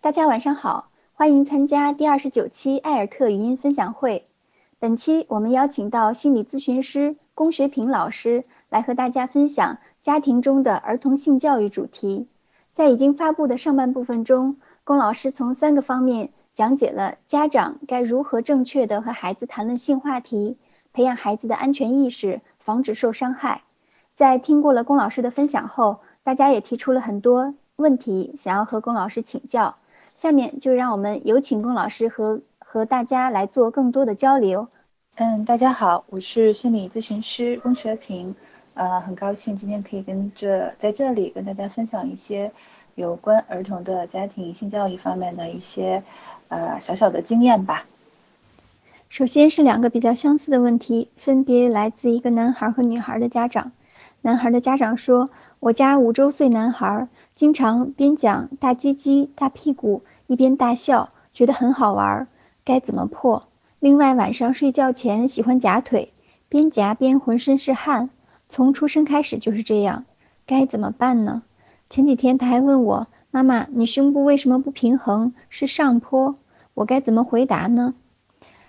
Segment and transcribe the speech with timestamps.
[0.00, 4.24] 大家晚上好，欢迎参加第二十九期艾尔特语音分享会。
[4.78, 12.28] 本期我们邀请到心理咨询师龚学平老师来和大家分享家庭中的儿童性教育主题。
[12.72, 20.56] 在已经发布的上半部分中，龚老师从三个方面讲解了家长该如何正确的和孩子谈论性话题，
[20.92, 23.62] 培养孩子的安全意识，防止受伤害。
[24.14, 29.76] 在听过了龚老师的分享后，大家也提出了很多问题，想要和龚老师请教。
[30.16, 34.68] 下面就让我们有请龚老师和和大家来做更多的交流。
[35.16, 38.34] 嗯，大家好，我是心理咨询师龚学平，
[38.72, 42.50] 呃，很高兴今天可以跟这在这里跟大家分享一些
[42.94, 46.02] 有关儿童的家庭性教育方面的一些
[46.48, 47.84] 呃小小的经验吧。
[49.10, 53.72] 首先是两个比较相似的问题，分别来自一个男孩和女孩的家长。
[54.26, 55.30] 男孩的家长说
[55.60, 62.26] ：“我家五周岁男孩经常边讲大鸡鸡、大屁股，一边大笑，觉得很好玩，
[62.64, 63.44] 该怎么破？
[63.78, 66.12] 另外晚上睡觉前喜欢夹腿，
[66.48, 68.10] 边夹边浑身是汗，
[68.48, 70.04] 从出生开始就是这样，
[70.44, 71.44] 该怎么办呢？
[71.88, 75.34] 前几天他还问我：妈妈，你胸部为什么不平衡？
[75.50, 76.34] 是上坡？
[76.74, 77.94] 我该怎么回答呢？”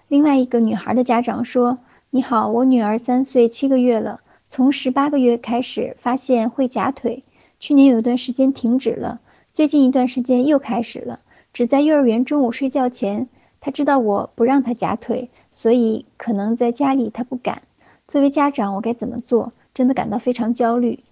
[0.08, 1.80] 另外一个女孩的家长说
[2.11, 4.19] ：“你好，我女儿三岁七个月了。”
[4.50, 7.23] 从十八个月开始发现会夹腿，
[7.59, 9.20] 去年有一段时间停止了，
[9.52, 11.20] 最近一段时间又开始了。
[11.52, 13.28] 只在幼儿园中午睡觉前，
[13.59, 17.62] 他知道我不让他夹腿，所以可能在家里他不敢。
[18.08, 19.52] 作为家长，我该怎么做？
[19.73, 21.04] 真的感到非常焦虑。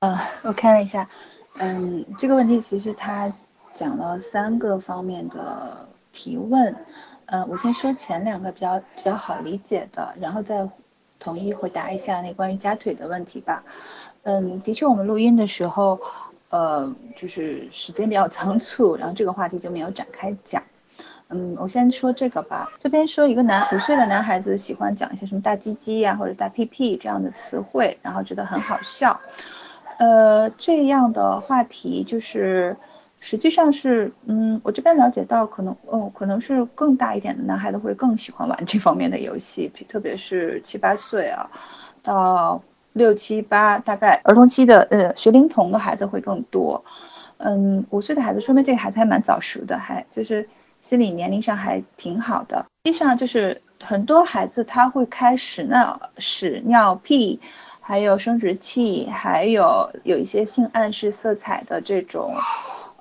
[0.00, 1.08] 呃，我看了一下，
[1.54, 3.32] 嗯，这个问题其实他
[3.74, 6.74] 讲了三个方面的提问，
[7.26, 10.68] 呃，我先说前两个比较比较好理解的，然后再。
[11.24, 13.64] 统一回答一下那关于夹腿的问题吧。
[14.22, 15.98] 嗯，的确，我们录音的时候，
[16.50, 20.62] 呃，就是时间比较仓促， 然后这个话题就没有展开讲。
[21.28, 22.70] 嗯，我先说这个吧。
[22.78, 29.20] 这边说一个男五岁的男孩子喜欢讲一些什么大鸡鸡呀或者大屁屁这样的词汇，然后觉得很好笑。
[29.98, 32.76] 呃，这样的话题就是。
[33.26, 41.50] 实际上是，嗯，我这边了解到，可能，哦，可能是更大一点的男孩子会更喜欢玩这方面的游戏，特别是七八岁啊，
[42.02, 46.84] 到六七八，大概儿童期的，呃，学龄童的孩子会更多。
[47.38, 50.46] 嗯，五岁的孩子，说明这个孩子还蛮早熟的，还就是
[50.82, 52.66] 心理年龄上还挺好的。
[52.84, 57.40] 实际上就是很多孩子他会开始尿屎尿屁，
[57.80, 62.34] 还有生殖器，还有有一些性暗示色彩的这种。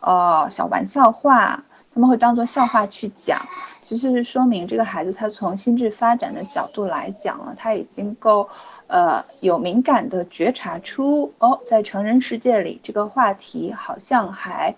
[0.06, 3.48] 呃，小玩笑话，他们会当做笑话去讲，
[3.82, 8.50] 其实是说明这个孩子他从心智发展的角度来讲了，他已经够
[8.88, 14.76] 呃有敏感的觉察出哦，在成人世界里这个话题好像还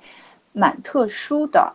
[0.54, 1.74] 蛮特殊的，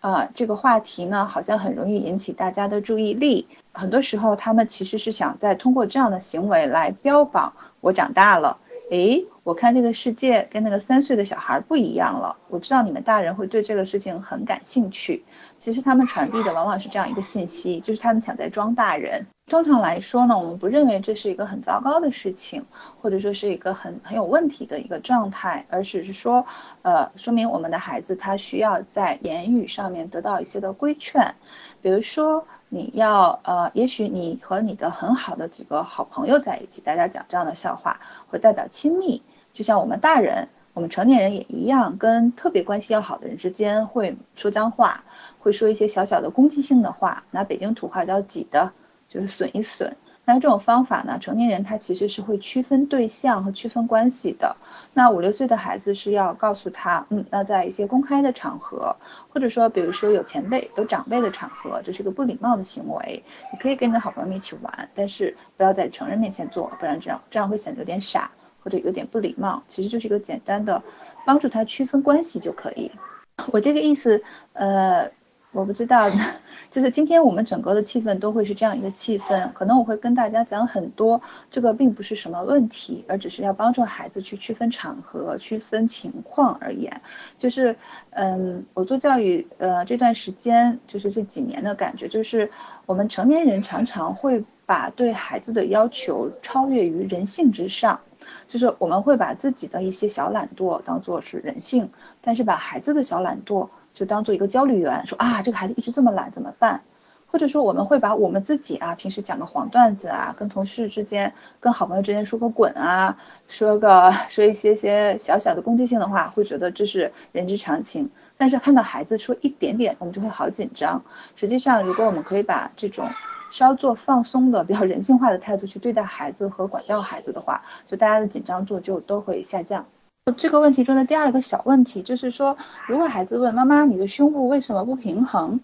[0.00, 7.52] 啊，这个话题呢好像很容易引起大家的注意力，很多时候他们其实是想在通过这样的行为来标榜
[7.82, 8.56] 我长大了。
[8.88, 12.36] 诶，我看这个世界跟那个三岁的小孩不一样了。
[12.48, 15.24] 我知道你们大人会对这个事情很感兴趣。
[15.58, 19.26] 其实他们传递的往往是这样一个信息，就是他们想在装大人。
[19.48, 22.64] 通常来说呢，我们不认为这是一个很糟糕的事情，
[23.00, 26.46] 或者说是一个很很有问题的一个状态，而只是说，
[26.82, 31.34] 呃，说明我们的孩子他需要在言语上面得到一些的规劝，
[31.82, 32.46] 比如说。
[32.68, 39.22] 你要呃，也许你和你的很好的几个好朋友在一起，大家讲这样的笑话，会代表亲密。
[39.52, 45.04] 就像我们大人，我们成年人也一样，跟特别关系要好的人之间会说脏话，
[45.38, 48.72] 会说一些小小的攻击性的话，拿北京土话叫挤的，
[49.08, 49.96] 就是损一损。
[50.26, 54.56] 那这种方法呢，成年人他其实是会区分对象和区分关系的。
[54.92, 58.96] 那五六岁的孩子是要告诉他，嗯，那在一些公开的场合，
[59.28, 63.22] 或者说比如说有前辈、有长辈的场合，这是个不礼貌的行为。
[63.52, 68.32] 你可以跟你的好朋友们一起玩，但是不要在成人面前做，不然这样这样会显得有点傻
[68.64, 69.62] 或者有点不礼貌。
[69.68, 70.82] 其实就是一个简单的
[71.24, 72.90] 帮助他区分关系就可以。
[73.52, 75.08] 我这个意思，呃。
[75.56, 76.10] 我不知道，
[76.70, 87.00] 就是今天我们整个的气氛都会是这样一个气氛，可能我会跟大家讲很多，这个并不是什么问题，而只是要帮助孩子去区分场合、区分情况而言。
[87.38, 87.76] 就是，
[88.10, 92.50] 嗯，我做教育，呃，这段时间就是这几年的感觉，就是
[92.84, 98.00] 我们成年人常常会把对孩子的要求超越于人性之上，
[98.46, 103.70] 就是我们会把自己的一些小懒惰当做是人性，但是把孩子的小懒惰。
[103.96, 106.82] 就当做一个焦虑源，说啊，这个孩子一直这么懒怎么办？
[107.28, 113.16] 或者说我们会把我们自己啊，平时讲个黄段子啊，跟同事之间、跟好朋友之间说个滚啊，
[113.48, 118.10] 说个说一些些小小的攻击性的话，会觉得这是人之常情。
[118.36, 121.02] 但是看到孩子说一点点，我们就会好紧张。
[121.34, 123.08] 实际上，如果我们可以把这种
[123.50, 129.86] 稍作放松的、比较人性化的态度去对待孩子和管教孩子的话，就大家的紧张度就都会下降。
[130.34, 132.58] 这个问题中的第二个小问题就是说，
[132.88, 135.60] 如果孩子问妈妈你的胸部为什么不平衡，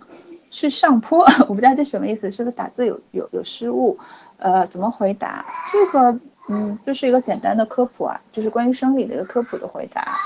[0.53, 1.25] 是上坡？
[1.49, 3.99] 我不知道这什么意思，是不是打字有有有失误？
[4.37, 5.45] 呃，怎么回答？
[5.73, 10.17] 这个嗯，就是一个简单的科普啊，就是关于生理的一个科普的回答。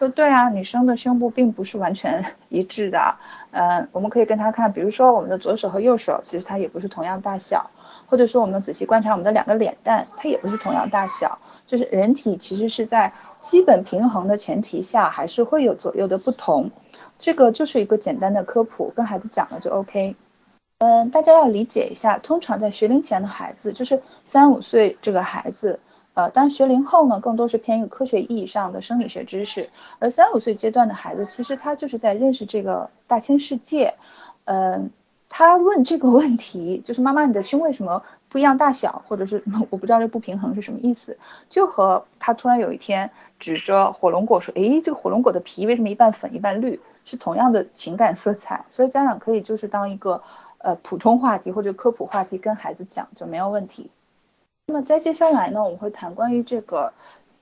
[0.00, 3.14] 说对啊，女生的胸部并不是完全一致的。
[3.52, 7.70] 嗯，我们可以跟他看，比如说我们的左手和右手，其实它也不是同样大小，
[8.08, 11.38] 或者说我们仔细观察我们的两个脸蛋，它也不是同样大小。
[11.74, 16.70] 就是人体其实是在基本平衡的前提下，还是会有左右的不同。
[17.18, 20.14] 这个就是一个简单的科普，跟孩子讲了就 OK。
[20.78, 25.80] 嗯，大家要理解一下，通常在学龄前的孩子，就是三五岁这个孩子。
[26.12, 33.94] 呃，当然学龄后呢，更多是偏一个科学意义上的生理学知识，而三五岁阶段的孩子，其实他就是在认识这个大千世界。
[34.44, 34.90] 嗯，
[35.28, 38.04] 他问这个问题，就是妈妈，你的胸为什么
[38.34, 41.16] 不一样大小，或者是 我不知道这不平衡是什么意思，
[41.48, 50.20] 就和他突然有一天指着火龙果说，诶，这个火龙果的皮为什么一半粉一半绿，是同样的情感色彩，所以家长可以就是当一个
[50.58, 53.92] 呃普通话题或者科普话题跟孩子讲就没有问题。
[54.66, 56.92] 那么在接下来呢，我会谈关于这个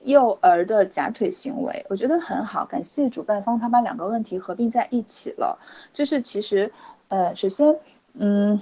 [0.03, 5.57] 幼儿的夹腿行为，我觉得很好，感谢主办方他把两个问题合并在一起了。
[5.91, 6.71] 就是其实，
[7.07, 7.79] 呃，首先，
[8.13, 8.61] 嗯，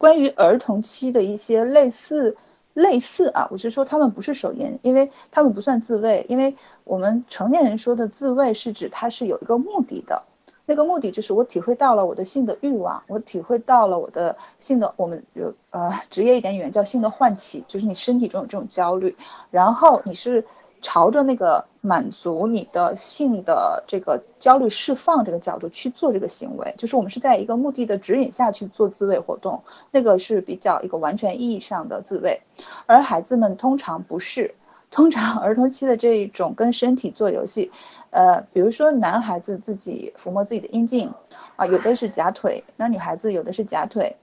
[0.00, 2.38] 关于儿童期的一些类似
[2.72, 10.22] 类似啊，我是说他们不是手淫，因为他们不算自慰，因为我们成年人说的自慰是指它是有一个目的的。
[10.64, 19.18] 那个目的就是我体会到了我的性的欲望，我体会到了我的性的，我们有呃职业一点语言叫性的唤起，就是你身体中有这种焦虑，
[19.50, 20.46] 然后你是
[20.80, 32.42] 朝着那个满足你的性的这个焦虑释放这个角度去做这个行为，就是我们是在一个目的的指引下去做自慰活动，那个是比较一个完全意义上的自慰，
[32.86, 34.54] 而孩子们通常不是，
[34.90, 37.72] 通常儿童期的这一种跟身体做游戏。
[38.10, 41.12] 呃，比如说男孩子自己抚摸自己的阴茎
[41.56, 44.16] 啊，有的是夹腿，那女孩子有的是夹腿，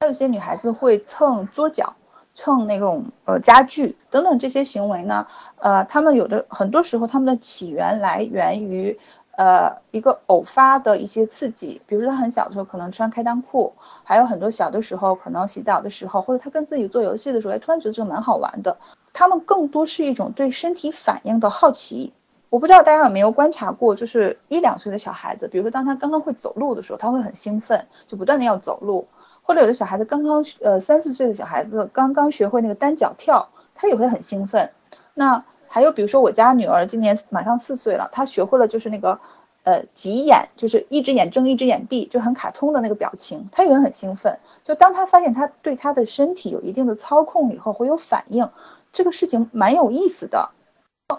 [0.00, 1.94] 还有些女孩子会蹭桌角、
[2.38, 5.26] 蹭那种呃家具等等这些行为呢，
[5.56, 8.96] 呃，他们有的很多时候他们的起源来源于
[9.36, 13.72] 呃一个偶发的一些刺激，比如说他很小的时候可能穿开裆裤，
[14.04, 18.76] 还有很多小的时候可能洗澡的时候，或者他跟自己做游戏的时候，哎，突然觉得这个蛮好玩的，
[19.12, 22.12] 他们更多是一种对身体反应的好奇。
[22.50, 29.04] 我不知道大家有没有观察过，就是一两岁的小孩子，比如说当他刚刚会走路的时候，他会很兴奋，就不断的要走路；
[29.48, 34.72] 或者有的小孩子刚刚呃三四岁的小孩子刚刚学会那个单脚跳，他也会很兴奋。
[35.14, 39.20] 那还有比如说我家女儿今年马上四岁了，她学会了就是那个
[39.62, 44.38] 呃挤眼，就是一只眼睁一只眼闭，就很卡通的那个表情，她也会很兴奋。
[44.64, 48.50] 就当她发现她对她的身体有一定的操控以后，会有反应，
[48.92, 50.50] 这个事情蛮有意思的。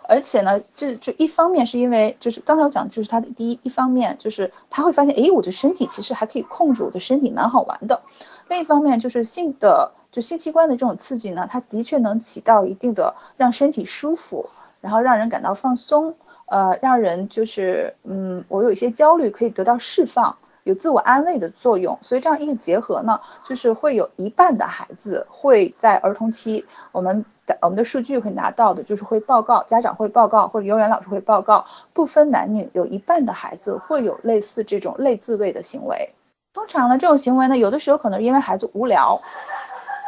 [0.07, 8.03] 而且呢，这就一方面是因为，就是刚才我讲就是他的第一一方面，就是他会发现，哎，我的身体其实还可以控制我的身体，蛮好玩的。
[8.47, 14.47] 另一方面就是性的，就性器官的这种刺激呢，它的确能起到一定的让身体舒服，
[14.79, 16.13] 然后让人感到放松，
[16.45, 20.37] 呃，让人就是，嗯，我有一些焦虑可以得到释放。
[20.69, 36.13] 有自我安慰的作用，所以这样一个结合呢，就是会有一半的孩子会在儿童期，我们的我们的数据会拿到的，就是会报告，家长会报告或者幼儿园老师会报告，不分男女，有一半的孩子会有类似这种类自慰的行为。
[36.53, 39.21] 通常呢，这种行为呢，有的时候可能因为孩子无聊，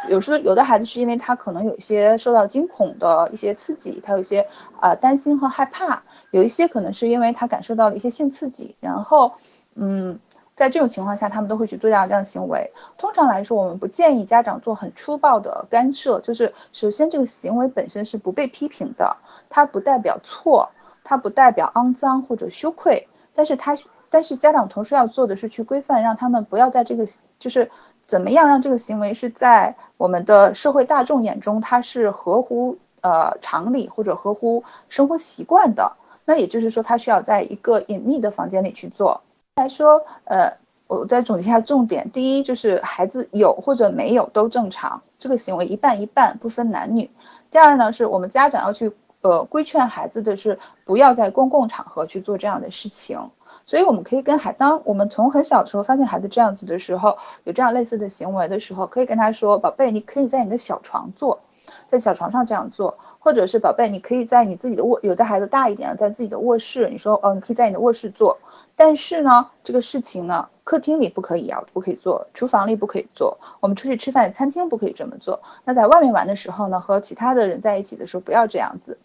[0.10, 4.48] 有时候有的孩子是因为他可能有一些受到惊恐的一些刺激，他有一些
[4.80, 9.32] 呃担心和害怕，有一些可能是因为他感受到了一些性刺激，然后
[9.74, 10.20] 嗯。
[10.62, 12.72] 在这种情况下，他们都会去做这样这样的行为。
[13.00, 16.20] 通常来说，我们不建议家长做很粗暴的干涉。
[16.20, 19.18] 就是首先，这个行为本身是不被批评的，
[19.50, 20.70] 它不代表错，
[21.04, 23.08] 它不代表肮脏或者羞愧。
[23.34, 23.76] 但是它，
[24.12, 27.08] 但是家长同时要做的是去规范，让他们不要在这个，
[27.40, 27.72] 就是
[28.06, 35.94] 怎么样让这个行为是在我们的社会大众眼中，它是合乎呃常理或者合乎生活习惯的。
[36.24, 39.22] 那也就是说，他需要在一个隐秘的房间里去做。
[39.62, 42.10] 来说，呃，我再总结一下重点。
[42.10, 47.12] 第一，就是孩子有或者没有都正常，这个行为一半一半，不分男女。
[47.52, 48.92] 第二呢，是我们家长要去
[49.22, 53.30] 呃规劝孩子的是，不要在公共场合去做这样的事情。
[53.68, 61.42] 所以我们可以跟孩，当我们从很小的时候发现孩子这样子的时候，有这样类似的行为的时候，可以跟他说，宝贝，你可以在你的小床做。
[61.88, 68.40] 在小床上这样做，或者是宝贝，你可以在你自己的卧，有的孩子大一点，在自己的卧室，你说，哦，你可以在你的卧室做。
[68.76, 75.42] 但是呢，这个事情呢，客厅里不可以啊，不可以做，厨房里不可以做，我们出去吃饭，餐厅不可以这么做。
[75.66, 78.98] 那在外面玩的时候呢，和其他的人在一起的时候，不要这样子。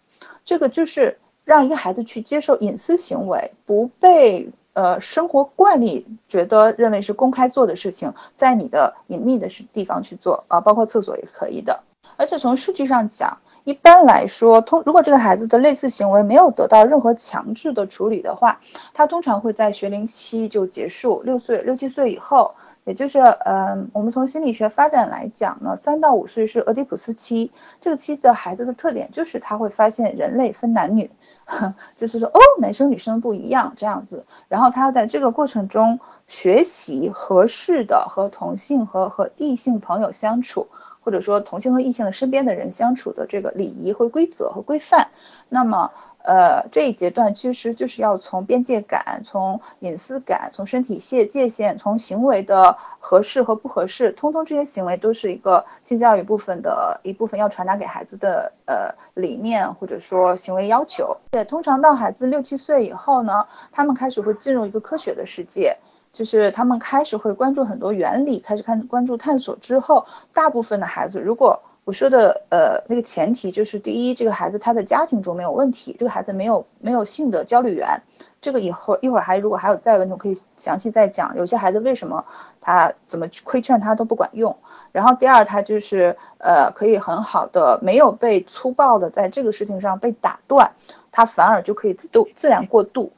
[0.44, 11.82] 这个就是让一个孩子去接受隐私行为，不被呃生活惯例觉得认为是公开做的事情，在你的隐秘的地方去做啊，包括厕所也可以的。
[12.16, 13.38] 而且从数据上讲。
[13.66, 18.61] 一般来说，通如果这个孩子的类似行为没有得到任何强制的处理的话，
[18.94, 21.20] 他通常会在学龄期就结束。
[21.25, 22.54] 六岁、六七岁以后，
[22.85, 27.50] 也就是，嗯，我们从心理学发展来讲呢，三到五岁是俄狄浦斯期。
[27.80, 31.11] 这个期的孩子的特点就是他会发现人类分男女，
[31.96, 34.26] 就是说，哦，男生女生不一样这样子。
[34.46, 40.68] 然后他要在这个过程中学习合适的和同性和和异性朋友相处。
[41.06, 45.10] 或者说同性和异性的身边的人相处的这个礼仪和规则和规范，
[45.48, 45.92] 那么
[46.25, 61.16] 呃这一阶段其实就是要从边界感、从隐私感、从身体界界限、从行为的合适和不合适，通通这些行为都是一个性教育部分的一部分要传达给孩子的呃理念或者说行为要求。
[61.30, 65.76] 对，通常到孩子六七岁以后呢，他们开始会进入一个科学的世界。
[66.16, 78.00] 就是他们开始会关注很多原理，开始看关注探索之后，大部分的孩子，如果我说的呃那个前提就是第一，这个孩子他的家庭中没有问题，这个孩子没有没有性的焦虑源，
[78.40, 81.37] 这个以后一会儿还如果还有再问，我可以详细再讲。
[81.37, 82.25] 有些孩子为什么
[82.62, 84.56] 他怎么去规劝他都不管用。
[84.92, 90.73] 然后第二，他就是呃可以很好的没有被粗暴的在这个事情上被打断，
[91.12, 93.12] 他反而就可以自度自然过渡，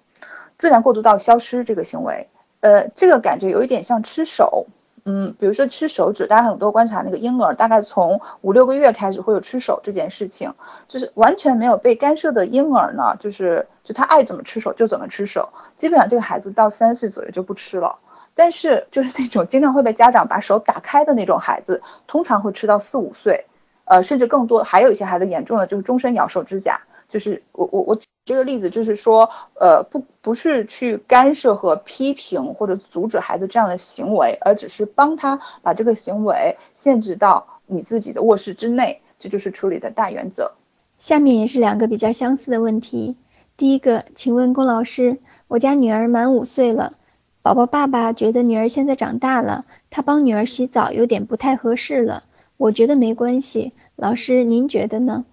[0.57, 2.28] 自然过渡到消失这个行为。
[2.61, 4.67] 呃，这个感觉有一点像吃手，
[5.05, 10.55] 嗯，比如说吃手指，大家很多观察那个婴儿，大概从五六个月开始会有吃手这件事情，
[10.88, 17.99] 就是完全没有被干涉的婴儿呢，就是就他爱怎么吃手就怎么吃手，基本上这个孩子到三岁左右就不吃了，
[18.35, 23.47] 但是就是那种经常会被家长把手打开的那种孩子，通常会吃到四五岁，
[23.85, 26.81] 呃，甚至更多，还有一些孩子严重的就是终身咬手指甲。
[27.09, 40.52] 就是我我我这个例子，就是说，呃，不不是去干涉和批评或者阻止孩子这样的行为，而只是帮他把这个行为限制到你自己的卧室之内，这就是处理的大原则。
[40.99, 43.16] 下面也是两个比较相似的问题。
[43.56, 45.16] 第一个，请问龚老师，
[45.49, 46.99] 我家女儿满五岁了，
[47.40, 52.25] 宝宝爸爸觉得女儿现在长大了，他帮女儿洗澡有点不太合适了，
[52.58, 55.25] 我觉得没关系，老师您觉得呢？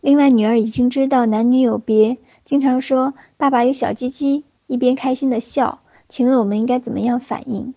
[0.00, 2.16] 另外，女儿已经知道男女有别，
[2.50, 5.78] 经常说爸爸有小鸡鸡，一边开心的笑。
[6.08, 7.74] 请问我们应该怎么样反应？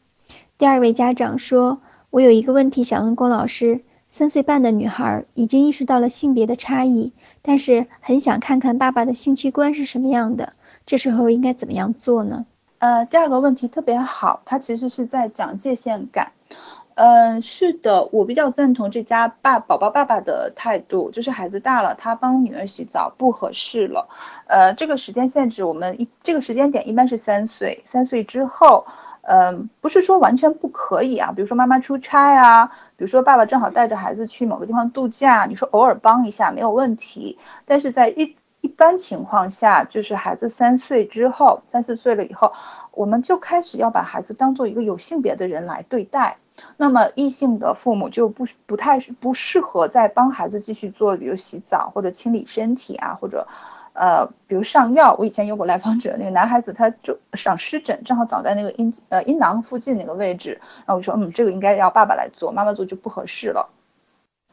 [0.57, 1.77] 第二位家长说，
[2.09, 7.13] 我有一个问题想问龚老师：三岁半的女孩已经意识到了性别的差异，
[7.43, 10.53] 但是很想看看爸爸的性器官是什么样的，
[10.87, 12.47] 这时候应该怎么样做呢？
[12.79, 16.31] 呃，第二个问题特别好，他其实是在讲界限感。
[16.95, 24.07] 嗯，是的，我比较赞同这家爸宝宝爸爸的态度，就是孩子大了，他帮女儿洗澡不合适了。
[24.47, 28.85] 呃，这个时间限制，我们一这个时间点一般是三岁，三岁之后，
[29.21, 31.31] 嗯，不是说完全不可以啊。
[31.35, 37.39] 比如说妈妈出差啊，比如说爸爸正好带着孩子去某个地方度假，你说偶尔帮一下没有问题。
[37.65, 42.53] 但是在一一般情况下，就是孩子三岁之后，三四岁了以后，
[42.91, 46.37] 我们就开始要把孩子当做一个有性别的人来对待。
[46.77, 53.47] 那么异性的父母就不不太不适合再帮孩子继续做，比如洗澡或者清理身体啊，或者
[53.91, 55.13] 呃，比如上药。
[55.19, 63.67] 我以前有过来访者，那个男孩子他就长湿疹，正好长在那个阴呃阴囊附近那个位置，然后我说，嗯，这个应该要爸爸来做，妈妈做就不合适了。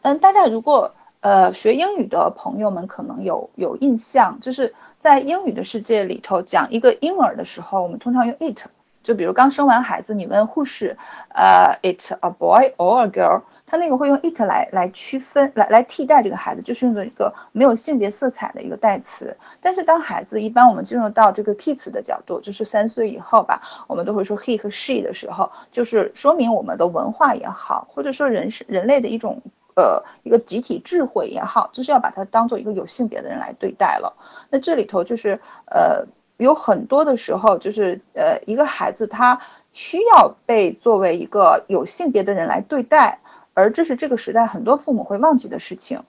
[0.02, 8.66] 嗯，大家如果呃学英语的朋友们可能有有印象，就是在英语的世界里头讲一个婴儿的时候，我们通常用 it。
[9.02, 10.98] 就比如刚生完孩子，你问护士，
[11.30, 19.38] 呃，it a boy or a girl，他那个会用 it 来来区分，来来替代这个孩子，就是用的一个没有性别色彩的一个代词。
[19.62, 29.40] 但是当孩子一般我们进入到这个 kids 的角度，就是三岁以后吧，我们都会说 he 和 she 的时候，就是说明我们的文化也好，或者说人是人类的一种
[29.80, 34.14] 呃一个集体智慧也好，就是要把它当做一个有性别的人来对待了。
[34.50, 36.06] 那这里头就是呃。
[36.40, 39.42] 有很多的时候，就是呃，一个孩子他
[39.74, 43.18] 需要被作为一个有性别的人来对待，
[43.52, 46.02] 而这是这个时代很多父母会忘记的事情。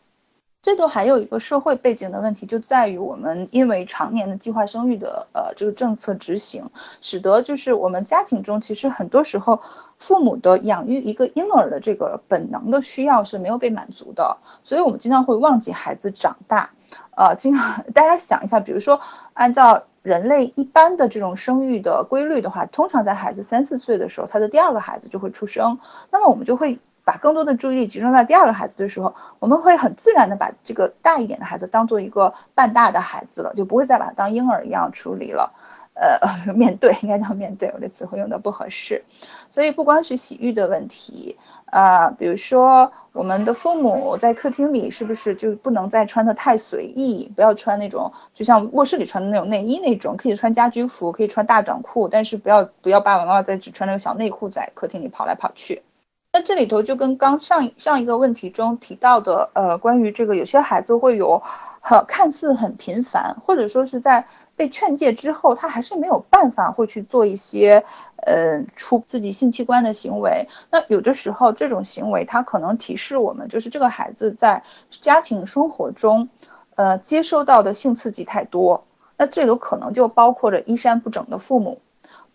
[0.61, 6.69] 这都还有一个社会背景的问题，就在于我们因为常年的计划生育的呃这个政策执行，
[7.01, 9.61] 使得就是我们家庭中其实很多时候
[9.97, 16.69] 父母的养育一个婴儿的这个本能的需要是没有被满足的，所以我们经常会忘记孩子长大。
[17.15, 19.01] 呃，经常大家想一下，比如说
[19.33, 25.79] 按照人类一般的这种生育的规律的话，通常在孩子三四岁的时候，他的第二个孩子就会出生。
[26.11, 35.53] 那么我们就会把更多的注意力集中在第二个孩子的时候，我们会很自然的把这个大一点的孩子当做一个半大的孩子了，就不会再把他当婴儿一样处理了。
[35.93, 36.20] 呃，
[36.55, 39.03] 面对应该叫面对，我的词汇用的不合适。
[39.50, 55.84] 所以不光是洗浴的问题，呃，比如说我们的父母在客厅里是不是就不能再穿的太随意，不要穿那种就像卧室里穿的那种内衣那种，可以穿家居服，可以穿大短裤，但是不要不要爸爸妈妈再只穿那个小内裤在客厅里跑来跑去。
[56.33, 61.41] 那这里头就跟刚上上一个问题中提到的，呃，关于这个有些孩子会有
[61.81, 67.83] 很看似很频繁，或者说是在被劝诫之后，他还是没有办法会去做一些，
[68.15, 70.47] 呃，出自己性器官的行为。
[70.71, 76.29] 那有的时候这种行为，它可能提示我们，就是这个孩子在家庭生活中，
[76.75, 78.85] 呃，接收到的性刺激太多。
[79.17, 81.81] 那这有可能就包括着衣衫不整的父母。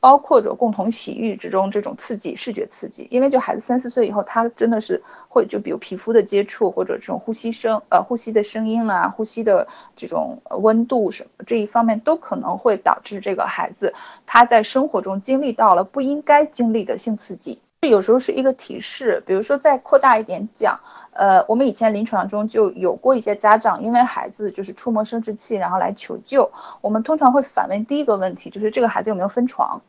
[0.00, 13.94] 包括着共同洗浴之中这种刺激，视觉刺激，因为就孩子三四岁以后，他真的是会就比如皮肤的接触或者这种呼吸声，呃，呼吸的声音啊，呼吸的这种温度什么这一方面都可能会导致这个孩子
[14.26, 19.22] 他在生活中经历到了不应该经历的性刺激，有时候是一个提示。
[19.26, 20.80] 比如说再扩大一点讲，
[21.12, 29.82] 呃，我们以前临床中就有过一些家长因为孩子就是触摸生殖器然后来求救，我们通常会反问第一个问题，就是这个孩子有没有分床？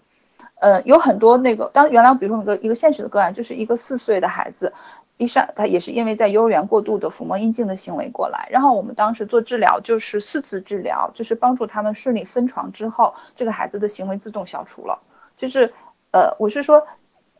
[0.60, 4.74] 呃，有很多那个，当原来比如说一个一个现实的个案，就是一个四岁的孩子，
[5.17, 15.00] 一上他也是因为在幼儿园过度的抚摸阴茎的行为过来，然后我们当时做治疗就是四次治疗，就是帮助他们顺利分床之后，这个孩子的行为自动消除了。
[15.36, 15.74] 就是
[16.12, 16.88] 呃，我是说，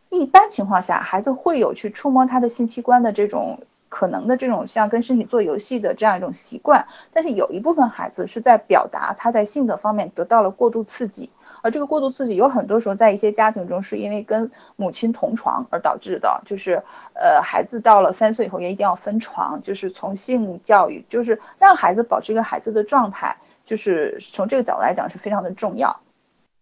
[0.10, 3.60] 一般情况下孩子会有去触摸他的性器官的这种
[3.90, 11.30] 可能的这种像跟身体做游戏的这样一种习惯，但是有一部分孩子是在表达他在性的方面得到了过度刺激。
[11.64, 16.84] 而这个过度刺激有很多时候在一些家庭中是因为跟母亲同床而导致的，就是
[17.14, 26.00] 呃孩子到了三岁以后也一定要分床，就是从性教育，就是让孩子保持一个孩子的状态，就是从这个角度来讲是非常的重要。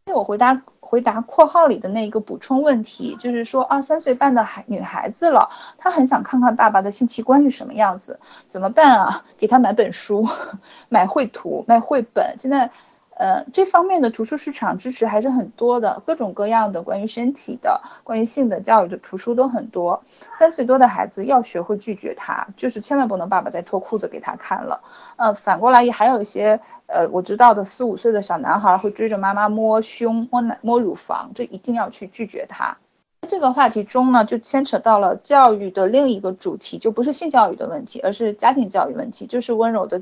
[0.06, 0.62] 那我回答
[0.96, 9.26] 回答括号里的那个补充问题，就是说啊三岁半的孩女孩子了，她很想看看爸爸的性器官是什么样子，怎么办啊？
[9.38, 10.30] 给她买本书，
[10.88, 12.72] 买绘图，买绘本，现在。
[13.18, 20.04] 呃，这方面的图书市场支持还是很多的，各种各样的关于身体的、关于性的教育的图书都很多。
[20.34, 24.82] 三岁多的孩子要学会拒绝他，就是千万不能爸爸再脱裤子给他看了。
[25.16, 32.78] 呃，反过来也还有一些，呃，我知道的四五岁的小男孩会追着妈妈摸胸、摸奶、摸乳房，这一定要去拒绝他。
[33.30, 40.02] 这个话题中呢，就牵扯到了教育的另一个主题，就不是性教育的问题，而是家庭教育问题，就是温柔的。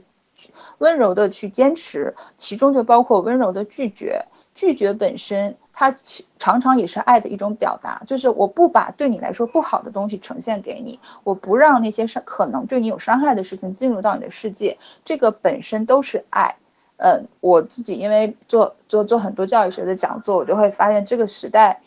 [0.78, 4.26] 温柔的去坚持，其中就包括温柔的拒绝。
[4.56, 5.96] 拒绝本身，它
[6.38, 8.04] 常常也是爱的一种表达。
[8.06, 16.58] 就是我不把对你来说不好的东西呈现给你，我不让那些伤可能对你有伤害的事情进入到你的世界，这个本身都是爱。
[16.98, 21.82] 嗯，我自己因为做做做很多教育学的讲座，我就会发现这个时代，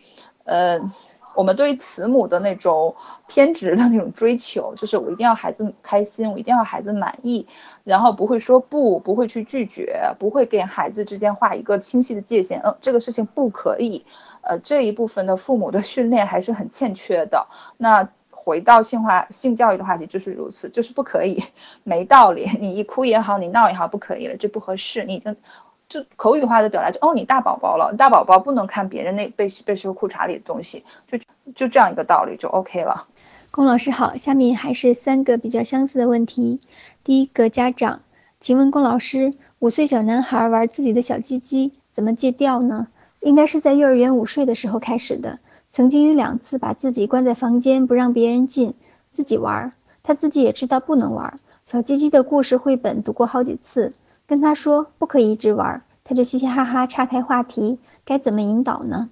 [0.45, 0.91] 呃。
[1.37, 7.47] 我们对于慈母的那种偏执的那种追求，就是我一定要孩子开心，我一定要孩子满意，
[7.87, 12.61] 然后不会说不，不会去拒绝，不会给孩子之间画一个清晰的界限。
[12.65, 14.05] 嗯，这个事情不可以。
[14.41, 17.47] 呃，这一部分的父母的训练还是很欠缺的。
[17.77, 21.45] 那回到性化性教育的话题就是如此，就是不可以，
[21.85, 22.51] 没道理。
[22.59, 25.05] 你一哭也好，你闹也好，不可以了，这不合适。
[25.05, 25.37] 你已经。
[25.89, 31.17] 就口语化的表达，就哦，你大宝宝了，大宝宝不能看别人那背背收裤衩里的东西，就
[31.55, 33.07] 就这样一个道理就 OK 了。
[33.53, 36.59] 龚老师好，下面还是三个比较相似的问题。
[37.07, 38.01] 第一个家长，
[38.41, 42.89] 请问龚老师，五岁小男孩玩自己的小鸡鸡怎么戒掉呢？
[43.21, 45.39] 应该是在幼儿园午睡的时候开始的，
[45.71, 48.75] 曾经有两次把自己关在房间不让别人进，
[49.13, 51.39] 自己玩，他自己也知道不能玩。
[51.65, 53.93] 小鸡鸡的故事绘本读过好几次。
[54.27, 59.11] 跟他说不可以一直玩，他就嘻嘻哈哈岔开话题，该怎么引导呢？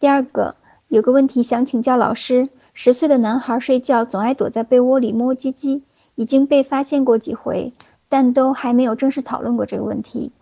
[0.00, 0.56] 第二个
[0.88, 7.72] 有个问题想请教老师，十岁的男孩睡觉总爱躲在被窝里摸鸡鸡，已经被发现过几回，
[8.08, 10.32] 但都还没有正式讨论过这个问题。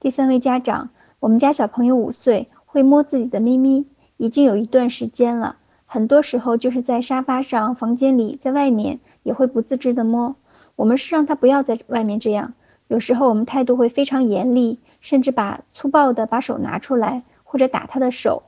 [0.00, 3.86] 第三位家长，我们家小朋友五岁，会摸自己的咪咪，
[4.16, 10.36] 已经有一段时间了，很多时候就是在沙发上、房间里、在外面也会不自知的摸，
[10.76, 12.54] 我们是让他不要在外面这样。
[12.86, 18.44] 有时候我们态度会非常严厉，甚至把粗暴的把手拿出来，或者打他的手。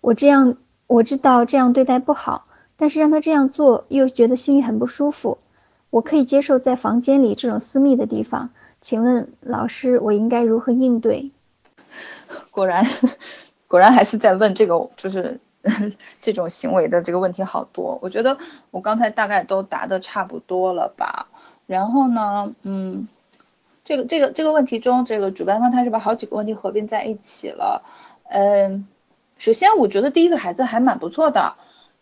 [0.00, 0.56] 我这样
[0.86, 2.45] 我知道这样对待不好，
[2.76, 5.38] 但是让他这样做又觉得心里很不舒服。
[5.90, 11.30] 我可以接受在房间里这种私密的地方，请问老师，我应该如何应对？
[12.50, 12.84] 果然，
[13.68, 15.40] 果然还是在问这个，就是
[16.20, 17.98] 这种行为的这个问题好多。
[18.02, 18.36] 我觉得
[18.70, 21.28] 我刚才大概都答的差不多了吧。
[21.66, 23.08] 然后呢，嗯，
[23.84, 27.82] 这个这个这个问题中，这个主办方他是把好几个问题合并在一起了。
[28.24, 28.86] 嗯，
[29.38, 31.54] 首先我觉得第一个孩子还蛮不错的，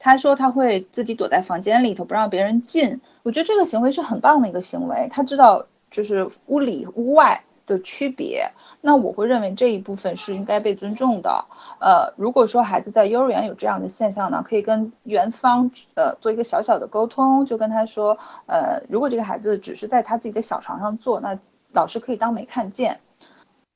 [0.04, 5.08] 他说他会自己躲在房间里头不让别人进，我觉得这个行为是很棒的一个行为。
[5.10, 8.50] 他知道就是屋里屋外的区别，
[8.82, 11.46] 那我会认为这一部分是应该被尊重的。
[11.80, 21.38] 呃，如果说孩子在幼儿园有这样的现象呢，可以跟园方呃做一个小小的沟通，就跟他说，呃，如果这个孩子只是在他自己的小床上坐，那
[21.72, 23.00] 老师可以当没看见。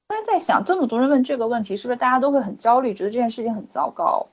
[0.06, 4.26] 突然在想，这么多人问这个问题，是不是大家都会很焦虑，觉得这件事情很糟糕？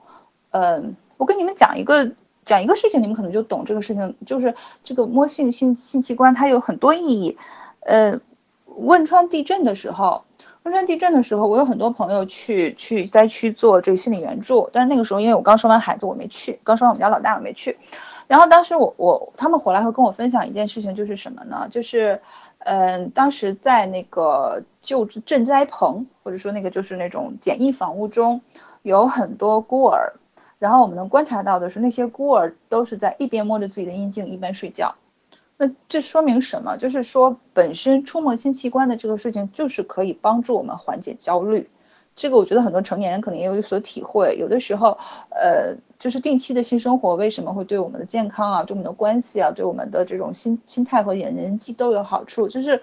[0.51, 2.12] 嗯，我跟你们讲一个
[2.45, 7.38] 讲一个事情，你们可能就懂这个事情，就是这个摸性性性器官它有很多意义。
[7.82, 8.19] 呃，
[8.65, 10.25] 汶川地震的时候，
[10.63, 17.78] 汶川地震的时候，我有很多朋友去去灾区做这个心理援助，但是那个时候因为我刚生完孩子，我没去，刚生完我们家老大我没去。
[18.28, 21.67] 然后当时我我他们回来会跟我分享一件事情，就是什么呢？
[21.69, 22.21] 就是
[22.58, 28.41] 嗯，当时在那个救治赈灾棚，或者说那个就是那种简易房屋中，
[28.82, 30.13] 有很多孤儿。
[30.59, 34.95] 然后我们能观察到的是，那些孤儿都是在一边摸着自己的阴茎一边睡觉。
[35.57, 36.77] 那这说明什么？
[36.77, 41.69] 就是说本身触摸性器官的这个事情，就是可以帮助我们缓解焦虑。
[42.15, 44.37] 这个我觉得很多成年人可能也有所体会。
[44.37, 44.97] 有的时候，
[45.29, 52.47] 呃，就是定期的性生活为什么会对我们的健康啊、对我们的关系啊、对我们的这种心心态和人人际都有好处？
[52.47, 52.81] 就是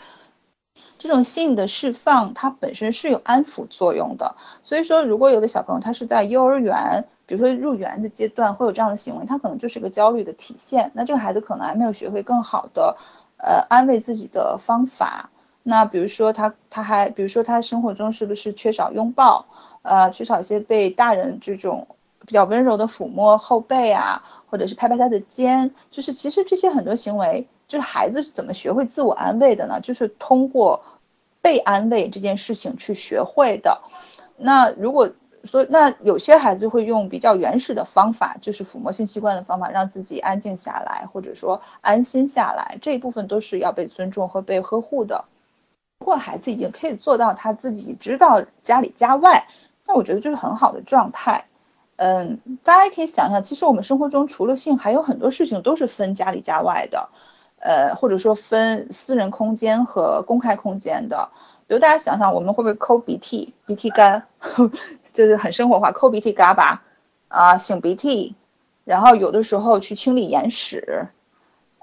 [0.98, 4.36] 这种性的释放，它本身是有安抚作用的。
[4.62, 10.90] 所以说，如果有的小朋友他是在幼儿园，比如说入园的阶段会有这样的行为，他可能就是一个焦虑的体现。
[10.94, 12.96] 那这个孩子可能还没有学会更好的
[13.38, 15.30] 呃安慰自己的方法。
[15.62, 19.46] 那比如说他他还比如说他生活中是不是缺少拥抱，
[19.82, 21.86] 呃缺少一些被大人这种
[22.26, 29.80] 比较温柔的抚摸后背啊，或者是拍拍他的肩，就是其实这些很多行为，就是孩子是怎么学会自我安慰的呢？
[29.80, 30.82] 就是通过
[31.40, 33.82] 被安慰这件事情去学会的。
[34.36, 35.10] 那如果
[35.44, 45.24] 所以那有些孩子会用比较原始的方法，就是抚摸性器官的方法，让自己安静下来，或者说安心下来，这一部分都是要被尊重和被呵护的。
[46.00, 49.46] 如果孩子已经可以做到他自己知道家里家外，
[49.86, 51.46] 那我觉得就是很好的状态。
[51.96, 57.08] 嗯，大家可以想想，其实我们生活中除了性，还有很多事情都是分家里家外的，
[57.60, 61.30] 呃，或者说分私人空间和公开空间的。
[61.68, 63.54] 比如大家想想，我们会不会抠鼻涕？
[63.66, 64.26] 鼻涕干，
[65.12, 66.82] 就是很生活化，抠鼻涕嘎巴
[67.28, 68.34] 啊，擤鼻涕，
[68.84, 71.08] 然后有的时候去清理眼屎。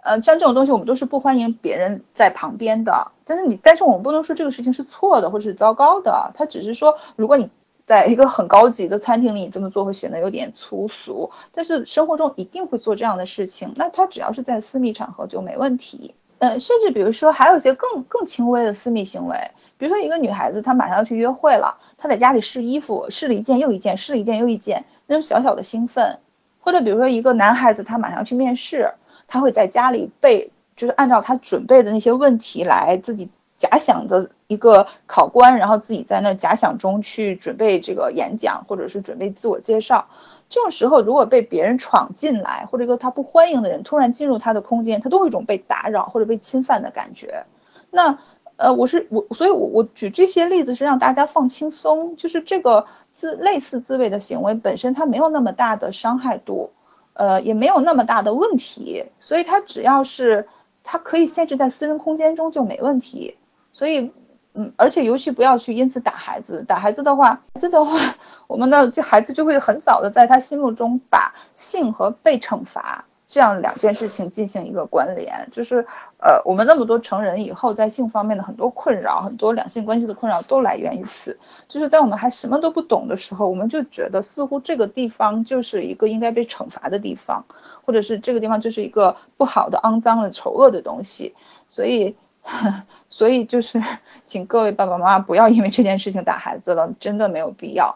[0.02, 3.12] 呃，像这种东西，我们都是不欢迎别人在旁边的。
[3.26, 6.32] 但是你，但是我们不能说这个事情是错的或者是糟糕的。
[6.36, 7.50] 他只是说，如果你
[7.86, 11.32] 在一个很高级的餐厅里，你这么做会显得有点粗俗。
[11.52, 13.74] 但是生活中一定会做这样的事情。
[13.76, 16.16] 那他只要是在私密场合就没问题。
[16.38, 26.20] 嗯，甚至比如说还有一些更更轻微的私密行为，比如说一个女孩子她马上要去约会了，她在家里试衣服，试了一件又一件，试了一件又一件，那种小小的兴奋。
[26.60, 28.94] 或者比如说一个男孩子他马上去面试。
[29.32, 40.08] 他会在家里背，就是按照他准备的那些问题来自己假想的一个考官，然后自己在那假想中去准备这个演讲，或者是准备自我介绍。
[40.50, 47.46] 这种时候，如果被别人闯进来，或者一个他不欢迎的人突然进入他的空间，他都有一种被打扰或者被侵犯的感觉。
[47.92, 48.18] 那
[48.60, 56.72] 呃，我是我，所以我我举这些例子是让大家放轻松，就是这个自类似自慰的行为本身它没有那么大的伤害度。
[57.14, 60.48] 呃，也没有那么大的问题，所以他只要是
[60.86, 63.36] 他可以限制在私人空间中就没问题。
[63.74, 64.14] 所以，
[64.54, 68.00] 嗯，而且尤其不要去因此打孩子，打孩子的话，孩子的话，
[68.48, 73.04] 我们的这孩子就会很早的在他心目中把性和被惩罚。
[73.30, 75.86] 这样两件事情进行一个关联，就是
[76.18, 81.40] 呃，我们那么多成人以后在性方面的很多困扰，很多两性关系的困扰都来源于此。
[81.68, 87.46] 就是在我们还什么都不懂的时候，我们就觉得似乎这个地方就是一个应该被惩罚的地方，
[87.86, 91.36] 或者是这个地方就是一个不好的、肮脏的、丑恶的东西。
[91.68, 92.16] 所以，
[93.10, 93.80] 所以就是
[94.26, 97.96] 请各位爸爸妈妈不要因为这件事情打孩子了，真的没有必要。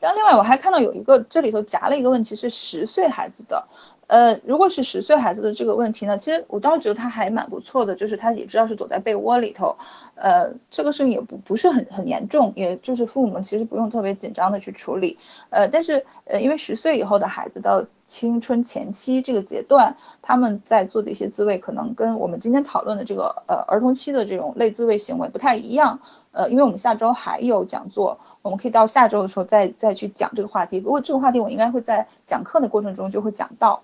[0.00, 3.66] 然后另外我还看到有一个这里头夹了一个问题是十岁孩子的。
[4.06, 9.76] 呃，如果是十岁孩子的这个问题呢，其实我倒觉得他还蛮不错的，就是他也知道是躲在被窝里头，
[10.14, 15.18] 呃，这个事情也不不是很很严重，也就是父母们其实不用特别紧张的去处理，
[15.50, 26.00] 呃，但是呃，因为十岁以后的孩子到青春前期这个阶段，他们在做的一些自慰，可能跟我们今天讨论的这个呃儿童期的这种类自慰行为不太一样。
[26.32, 30.80] 呃，因为我们下周还有讲座，我们可以到下周的时候再再去讲这个话题。
[30.80, 33.82] 不过这个话题我应该会在讲课的过程中就会讲到，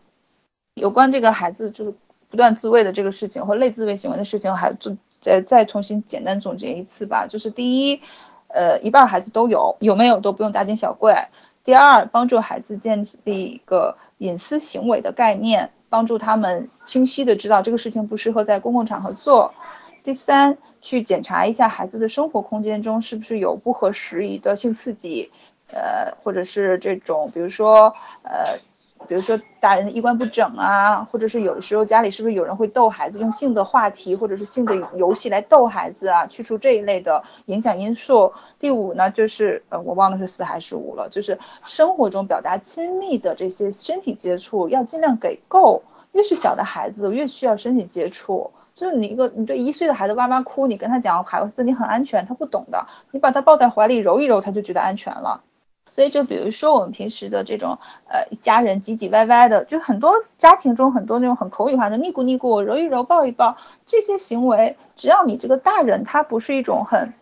[0.75, 1.95] 有关这个孩子就是
[2.31, 7.27] 不断自慰的这个事情或类自慰行为的事情，还就再再重新简单总结一次吧。
[7.27, 8.01] 就是第一，
[8.49, 11.31] 呃，一半孩子都有，有没有都不用大惊小怪。
[11.65, 19.53] 第二，帮助孩子建立一个隐私行为的概念，帮助他们清晰的知道这个事情不适合在公共场合做。
[20.03, 25.31] 第三，去检查一下孩子的生活空间中是不是有不合时宜的性刺激，
[25.67, 28.61] 呃，或者是这种，比如说，呃。
[29.09, 36.27] 比如说大人的衣冠不整啊，或者是有的时候家里是不是有人会逗孩子用性的话题或者是性的游戏来逗孩子啊？
[36.27, 38.33] 去除这一类的影响因素。
[38.59, 45.83] 第五呢，就是呃我忘了是四还是五了，就是生活中表达亲密的这些身体接触要尽量给够。
[46.13, 48.51] 越是小的孩子越需要身体接触。
[48.73, 52.87] 就是你一个你对一岁的孩子哇哇哭，你跟他讲孩子你很安全，他不懂的。
[53.11, 55.43] 你把他抱在怀里揉一揉，他就觉得安全了。
[55.93, 67.13] 所以就比如说我们平时的这种呃家人唧唧歪歪的，就很多家庭中很多那种很口语化的腻咕腻咕揉一揉抱一抱这些行为，只要你这个大人他不是一种很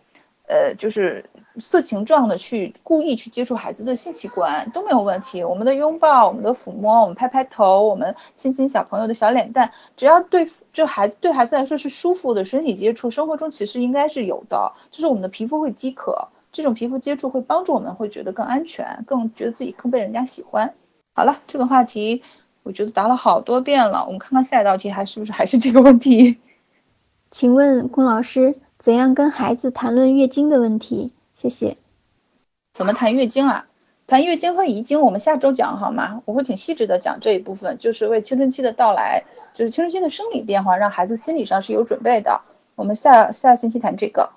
[0.47, 5.43] 呃就是色情状的去故意去接触孩子的性器官都没有问题。
[5.43, 16.29] 我们的拥抱、我们的抚摸、我们拍拍头、我们亲亲小朋友的小脸蛋，只要对就孩子对孩子来说是舒服的身体接触，生活中其实应该是有的，就是我们的皮肤会饥渴。
[16.51, 20.73] 这种皮肤接触会帮助我们，会觉得更安全，更觉得自己更被人家喜欢。
[21.13, 22.23] 好了，这个话题
[22.63, 26.37] 我觉得答了好多遍了，我们看看下一道题还是不是还是这个问题？
[27.29, 31.13] 请问龚老师，怎样跟孩子谈论月经的问题？
[31.35, 31.77] 谢谢。
[32.73, 33.67] 怎么谈月经啊？
[34.07, 36.23] 谈月经和遗精，我们下周讲好吗？
[36.25, 42.41] 我会挺细致的讲这一部分，就是为青春期的到来，就是青春期的生理变化，让孩子心理上是有准备的。
[42.73, 44.31] 我们下下星期谈这个。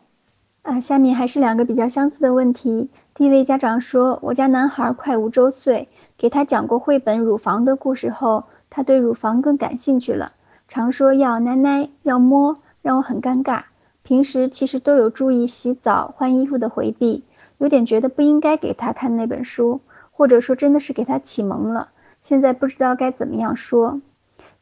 [0.62, 2.88] 啊，下面还是两个比较相似的问题。
[3.14, 10.34] 第一位家长说，我家男孩快五周岁，给他讲过绘本乳房的故事后，他对乳房更感兴趣了，
[10.68, 13.62] 常说要奶奶要摸，让我很尴尬。
[14.04, 17.24] 平时其实都有注意洗澡换衣服的回避，
[17.58, 19.80] 有点觉得不应该给他看那本书，
[20.12, 21.88] 或者说真的是给他启蒙了，
[22.20, 24.00] 现在不知道该怎么样说。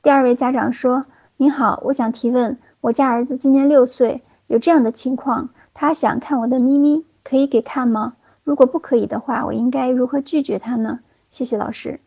[0.03, 1.05] 第二位家长说，
[1.37, 5.51] 您好，我想提问，我家儿子今年六岁，有这样的情况。
[5.81, 8.15] 他想看我的咪咪，可以给看吗？
[8.45, 11.01] 如果不可以的话，我应该如何拒绝他呢？
[11.31, 12.01] 谢谢老师。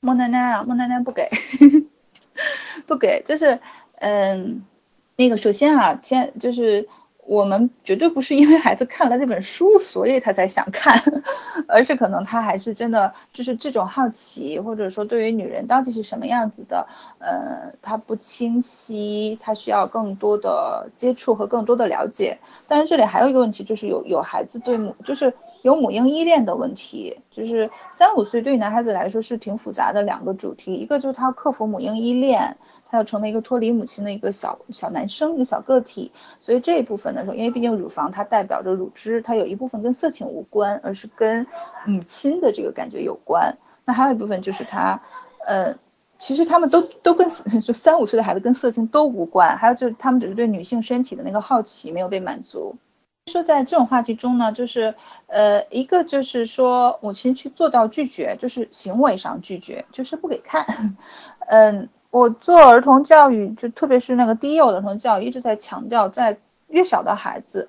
[0.00, 1.28] 莫奶奶啊，莫奶奶不给，
[2.88, 3.60] 不给，就是，
[3.96, 4.64] 嗯，
[5.16, 6.88] 那个首先啊，先就是。
[7.28, 11.22] 我们绝对不是因为孩子看了那本书，所以他才想看，
[11.68, 16.88] 而是可能他还是真的就是这种好奇，或者说对于女人到底是什么样子的，
[17.18, 22.38] 呃，他不清晰，他需要更多的接触和更多的了解。
[22.66, 32.56] 但是这里还有一个问题，就是有有孩子对母就是有母婴依恋的问题，就是三五岁对男孩子来说是挺复杂的两个主题，一个就是他克服母婴依恋。
[32.90, 41.46] 他要成为一个脱离母亲的一个小小男生，一个小个体，所以这一部分的时候，因为毕竟乳房它代表着乳汁，它有一部分跟色情无关，而是跟
[41.84, 43.58] 母亲的这个感觉有关。
[43.84, 45.02] 那还有一部分就是他，
[45.46, 45.76] 呃，
[46.18, 47.28] 其实他们都都跟
[47.60, 52.76] 就三五岁的孩子跟色情都无关，还有就是他们只是对女性身体的那个好奇没有被满足。
[53.30, 54.94] 说在这种话题中呢，就是
[55.26, 60.64] 呃一个就是说母亲去做到拒绝，就是行为上拒绝，就是不给看，
[61.48, 61.90] 嗯。
[62.10, 67.68] 我做儿童教育，就特别是那个低幼儿童教育，一直在强调，在越小的孩子，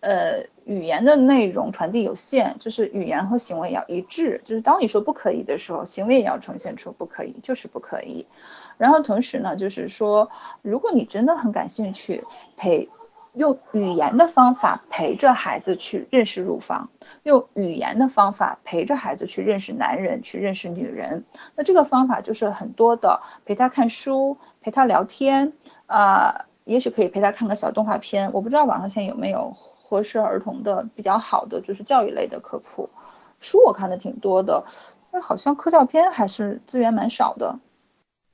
[0.00, 8.26] 呃，语言的内容传递有限，就是语言和行为要一致，就是当你说不可以的时候，行为也要呈现出不可以，就是不可以。
[8.76, 10.30] 然后同时呢，就是说，
[10.62, 12.24] 如果你真的很感兴趣，
[12.56, 12.88] 陪。
[13.32, 16.90] 用语言的方法陪着孩子去认识乳房，
[17.22, 21.24] 用语言的方法陪着孩子去认识男人，去认识女人。
[21.54, 25.52] 那这个方法就是很多的，陪他看书，陪他聊天，
[25.86, 28.32] 啊，也许可以陪他看个小动画片。
[28.32, 32.90] 我不知道网上现在有没有合适儿童的比较好的，就是教育类的科普
[33.38, 34.64] 书，我看的挺多的，
[35.12, 37.60] 但好像科教片还是资源蛮少的。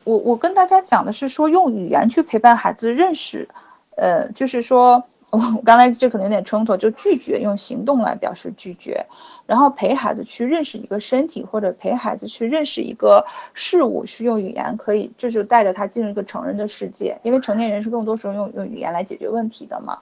[0.05, 3.51] 我我跟大家讲的是说，用语言去陪伴孩子认识。
[3.97, 9.07] 呃，就是说，我刚才这可能有点冲突，就拒绝用行动来表示拒绝，
[9.47, 19.99] 然后陪孩子去认识一个身体，或者陪孩子去认识一个事物，是用语言可以，这就带着他进入一个成人的世界，因为成年人是更多时候用用语言来解决问题的嘛。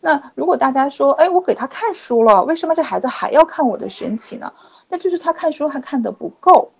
[0.00, 4.52] 那如果大家说，哎，我给他看书了，为什么这孩子还要看我的身体呢？
[4.88, 6.72] 那就是他看书还看得不够。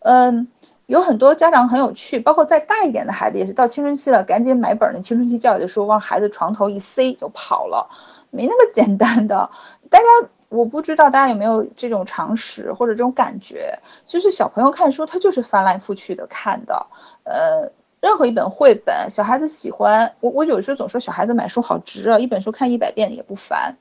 [0.00, 0.48] 嗯，
[0.92, 7.88] 有很多家长很有趣，包括再大一点的孩子也是到青春期了，赶紧买本那青春期教育的书，往孩子床头一塞就跑了，
[8.28, 9.48] 没那么简单的。
[9.88, 10.04] 大家，
[10.50, 16.86] 我不知道大家有没有这种常识或者这种感觉，就是小朋友看书他就是翻来覆去的看的，
[17.24, 17.72] 呃。
[18.02, 20.28] 任何一本绘本，小孩子喜欢我。
[20.32, 23.76] 我有时候总说小孩子买书好值啊，一本书看一百遍也不烦。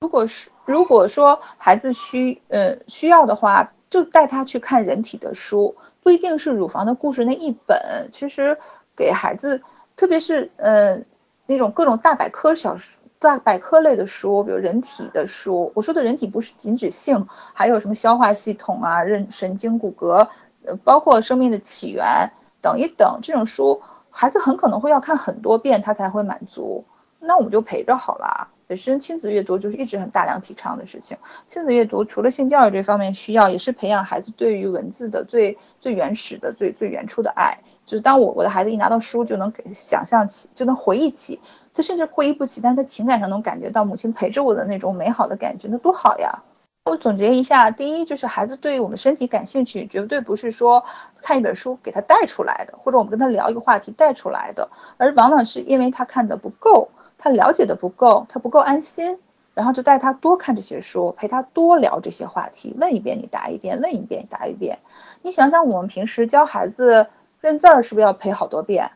[0.00, 8.10] 如果是如果说孩子需呃需要的话，就带他去看人体的书，不一定是乳房的故事那一本。
[8.12, 8.58] 其实
[8.96, 9.62] 给孩子，
[9.96, 11.00] 特别是呃
[11.46, 12.76] 那种各种大百科小
[13.18, 15.72] 大百科类的书，比如人体的书。
[15.74, 20.28] 我说的人体不是仅指性，还有什么消化系统啊、认神经、骨骼，
[20.64, 22.30] 呃，包括生命的起源。
[22.62, 26.84] 等一等，这种书孩子很可能会要看很多遍，他才会满足。
[27.18, 28.49] 那我们就陪着好了。
[28.70, 31.18] 本身亲子阅读就是一直很大量提倡的事情。
[31.48, 37.58] 亲子阅读除了性教育这方面需要，也是培养孩子对于文字的最最原始的、最最原初的爱。
[37.84, 41.40] 就是当我我的孩子一拿到书，就能给想象起，就能回忆起，
[41.74, 46.44] 他甚至回忆不起，但是他情感上能感觉到母亲陪着我的那种美好的感觉，那多好呀！
[46.84, 50.84] 我总结一下，第一就是孩子对我们身体感兴趣，绝对不是说
[51.20, 56.90] 看一本书给他带出来的，或者我们跟他聊一个话题带出来的，而往往是因为他看的不够，
[57.22, 59.18] 他了解的不够，他不够安心，
[59.54, 64.78] 然后就带他多看这些书，陪他多聊这些话题，问一遍你答一遍，问一遍你答一遍。
[65.20, 67.08] 你想想，我们平时教孩子
[67.40, 68.90] 认字儿是不是要陪好多遍？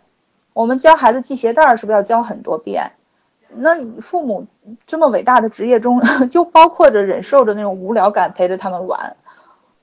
[0.55, 2.93] 我们教孩子系鞋带儿是不是要教很多遍？
[3.57, 4.47] 那你父母
[4.87, 9.17] 这么伟大的职业中， 就包括着忍受着那种无聊感，陪着他们玩。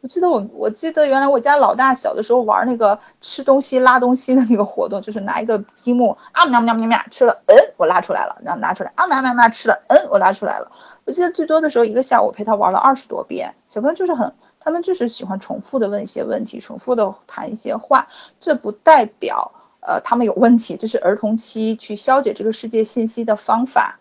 [0.01, 10.71] 我记得我，我记得原来我家老大小的时候玩那个吃东西拉东西的那个活动，就是拿一个积木啊喵喵喵喵吃了，嗯，我拉出来了，然后拿出来啊喵喵喵吃了，嗯，我拉出来了。
[11.05, 13.53] 我记得最多的时候一个下午陪他玩了二十多遍。
[13.67, 18.07] 小朋友就是很，他们就是喜欢重复的问一些问题，重复的谈一些话，
[18.39, 19.51] 这不代表。
[19.83, 23.99] 呃，他们有问题，这是儿童期去消解这个世界信息的方法。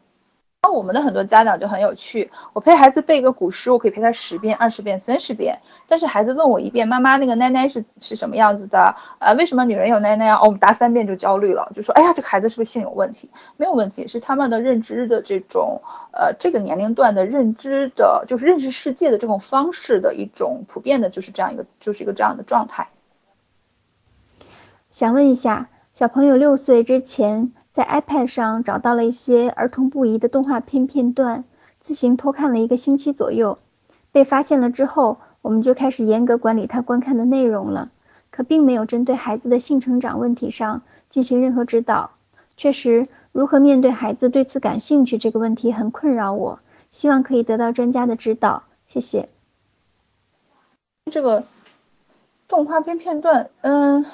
[0.63, 5.61] 那我们的很多家长就很有趣，我陪孩子背一个古诗，我可以陪他十遍、二十遍、三十遍。
[5.89, 8.95] 但是孩子问我一遍，妈妈那个奶奶是是什么样子的？
[9.21, 10.37] 呃，为什么女人有奶奶啊？
[10.37, 13.31] 哦，我们答三遍就焦虑了，就说，哎呀，这个孩子是不是性有问题？
[13.57, 15.81] 没有问题，是他们的认知的这种，
[16.13, 22.91] 呃，这个年龄段的认知的，就是认识世界的这种方式的一种普遍的，就是这样一个，就是一个这样的状态。
[24.91, 31.45] 想问一下，小朋友六岁之前在 iPad 上找到了一些儿童不宜的动画片片段，
[31.81, 33.59] 自行偷看了一个星期左右，
[34.11, 37.91] 被发现了之后，我们就开始严格管理他观看的内容了，
[38.31, 42.11] 可并没有针对孩子的性成长问题上进行任何指导。
[42.57, 46.59] 确实，如何面对孩子对此感兴趣这个问题很困扰我，
[46.91, 48.65] 希望可以得到专家的指导。
[48.89, 49.29] 谢谢。
[51.11, 51.45] 这个
[52.49, 54.05] 动画片片段，嗯。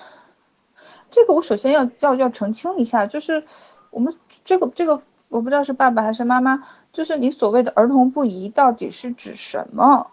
[1.17, 3.45] 这个我首先要要要澄清一下，就是
[3.89, 5.01] 我们这个这个
[5.31, 10.09] 我不知道是爸爸还是妈妈，就是你所谓的儿童不宜到底是指什么？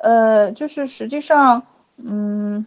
[0.00, 1.62] 呃，就是实际上，
[1.98, 2.66] 嗯，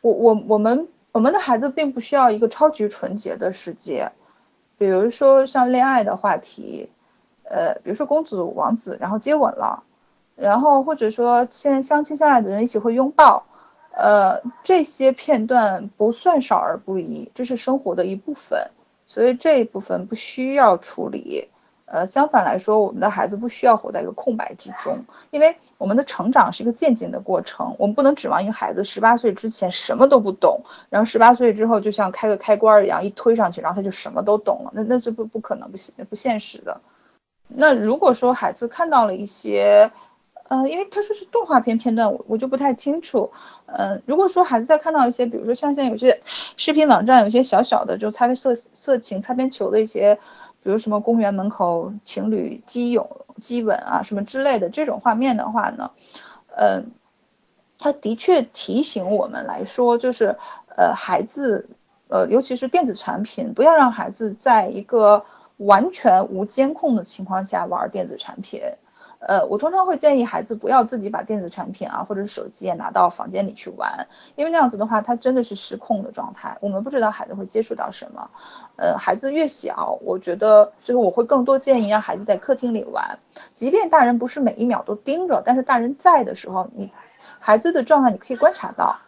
[0.00, 4.12] 我我我们我们的孩子并不需要一个超级纯洁的世界，
[4.78, 6.88] 比如说像恋爱的话题，
[7.42, 9.82] 呃，比如说公子王子然后接吻了，
[10.34, 13.44] 然后或者说现相亲相爱的人一起会拥抱。
[13.92, 18.70] 呃，这些片段不算少儿不宜，这是生活的一部分，
[19.06, 21.48] 所以这一部分不需要处理。
[21.86, 36.80] 呃，相反来说，我们的孩子不需要活在一个空白之中，因为我们的成长是一个渐进的过程，我们不能指望一个孩子十八岁之前什么都不懂，然后十八岁之后就像开个开关一样一推上去，然后他就什么都懂了，那那这不不可能不现不现实的。
[37.48, 39.90] 那如果说孩子看到了一些，
[40.50, 43.30] 呃，因为他说是动画片片段，我我就不太清楚。
[43.66, 46.20] 嗯，如果说孩子在看到一些，比如说像现在有些
[46.56, 50.16] 视频网站，有些小小的就擦边色色情擦边球的一些，
[50.64, 55.92] 比如什么公园门口情侣基友基吻啊什么之类的这种画面的话呢，
[56.56, 56.90] 嗯，
[57.78, 60.36] 他的确提醒我们来说，就是
[60.76, 61.68] 呃孩子，
[62.08, 65.24] 呃尤其是电子产品，不要让孩子在一个
[65.58, 68.62] 完全无监控的情况下玩电子产品。
[69.20, 76.56] 呃，我通常会建议孩子不要自己把电子产品啊，或者手机也拿到房间里去玩，因为那样子的话，他真的是失控的状态。
[76.60, 78.30] 我们不知道孩子会接触到什么。
[78.76, 83.18] 呃，孩子越小，我觉得就是我会更多建议让孩子在客厅里玩，
[83.52, 86.90] 即便大人不是每一秒都盯着，但是大人在的时候，你
[87.38, 88.98] 孩子的状态你可以观察到。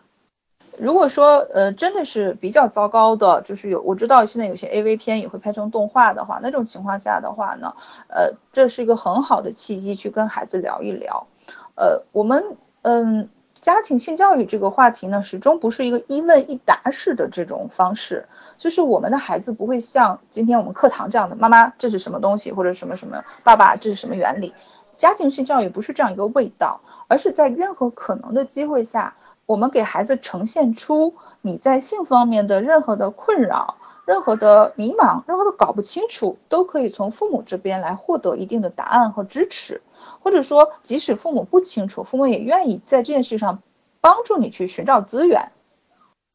[0.78, 7.74] 如果说呃真的是比较糟糕的，就是有我知道现在有些 A V 片也会拍成动画的话，那种情况下的话呢，
[8.08, 11.26] 呃这是一个很好的契机去跟孩子聊一聊，
[11.74, 13.28] 呃我们嗯
[13.60, 18.26] 家庭性教育这个话题呢，始终不是一个一问一答式的这种方式，
[18.58, 24.52] 就是我们的孩子不会像今天我们课堂这样的，妈妈这是什么东西，或者什么什么，爸爸这是什么原理。
[24.98, 29.16] 家庭性教育不是这样一个味道，而是在任何可能的机会下，
[29.46, 33.76] 我们给孩子呈现出你在性方面的任何的困扰。
[34.04, 39.80] 任何的迷茫，任何的搞不清楚，都可以从父母这边来获得一定的答案和支持，
[40.20, 43.62] 或者说，即使父母不清楚，父母也愿意在这件事上
[44.00, 45.52] 帮助你去寻找资源。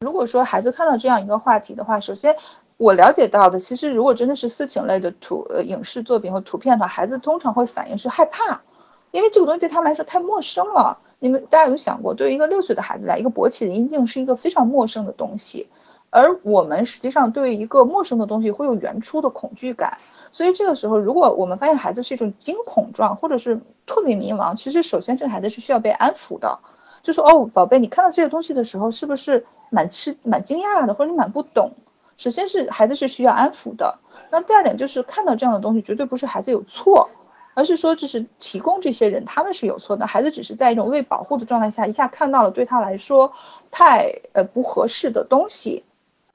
[0.00, 2.36] 如果说孩子看到这样一个话题的话，首先
[2.78, 8.62] 我了解到的，其实如果真的是色情类的图呃影视作品和图片的话，孩子通常会反应是害怕，
[9.10, 10.98] 因为这个东西对他们来说太陌生了。
[11.20, 15.68] 你们大家有想过，对于一个六岁的孩子来，一个勃起的阴茎是一个非常陌生的东西。
[16.10, 19.98] 而我们实际上对于一个陌生的东西会有原初的恐惧感，
[20.32, 26.60] 所以这个时候，如果我们发现孩子是一种惊恐状，或者是特别迷茫，其实首先这个孩子是需要被安抚的，
[27.02, 31.72] 就说哦，宝贝，你看到这些东西的时候，是不是蛮吃蛮惊讶的，或者你蛮不懂？
[32.16, 33.98] 首先是孩子是需要安抚的。
[34.30, 37.10] 那第二点就是看到这样的东西，绝对不是孩子有错，
[37.58, 43.32] 而是说这是提供这些人他们是有错的，孩子只是在一种未保护的状态下一下看到了对他来说
[43.72, 45.82] 太呃不合适的东西。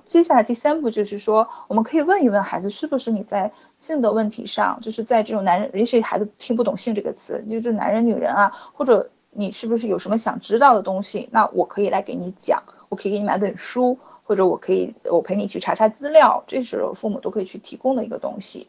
[0.03, 11.29] 接下来第三步就是说，我们可以问一问孩子，是不是你在性的问题上，就是在这种男人，也许孩子听不懂性这个词，就是男人女人啊，或者你是不是有什么想知道的东西？
[11.31, 18.67] 那我可以来给你讲，我可以给你买本书，或者我可以我陪你去查查资料，这时候父母都可以去提供的一个东西。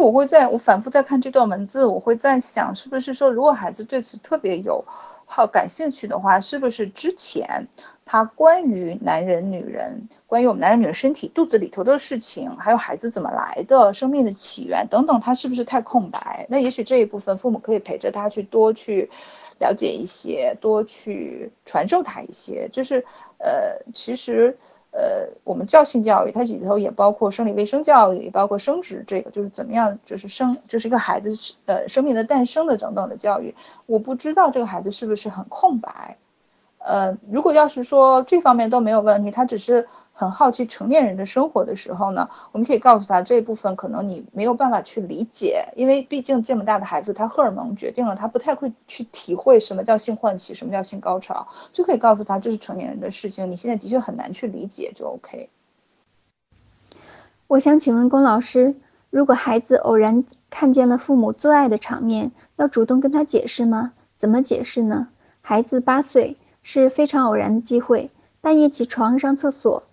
[0.00, 4.84] 我会在我反复在看这段文字，我会在想，是不是说如果孩子对此特别有
[5.26, 7.68] 好感兴趣的话，是不是之前？
[8.06, 16.46] 他关于男人、女人，关于我们男人、女人身体肚子里头的事情，还有孩子怎么来的、生命的起源等等，他是不是太空白？
[16.48, 19.10] 那也许这一部分父母可以陪着他去多去
[19.60, 22.68] 了解一些，多去传授他一些。
[22.72, 23.04] 就是
[23.38, 24.58] 呃，其实
[24.92, 31.30] 呃，我们教性教育它里头也包括生理卫生教育，包括生殖这个，就是怎么样，就是生就是一个孩子
[31.66, 33.54] 呃生命的诞生的等等的教育。
[33.86, 36.16] 我不知道这个孩子是不是很空白。
[36.78, 55.48] 呃，如果要是说这方面都没有问题，他只是很好奇成年人的生活的时候呢，我们可以告诉他这一部分可能你没有办法去理解，因为毕竟这么大的孩子，他荷尔蒙决定了他不太会去体会什么叫性唤起，什么叫性高潮，就可以告诉他这是成年人的事情，你现在的确很难去理解，就 OK。
[57.46, 58.74] 我想请问龚老师，
[59.10, 63.92] 如果孩子偶然看见了父母做爱的场面，要主动跟他解释吗？
[64.16, 65.08] 怎么解释呢？
[65.40, 66.36] 孩子八岁。
[66.62, 68.10] 是非常偶然的机会，
[68.42, 69.84] 半夜起床上厕所，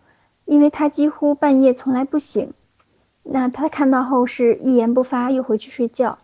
[0.48, 2.54] 因为他几乎半夜从来不醒。
[3.22, 6.18] 那他看到后是一言不发，又回去睡觉。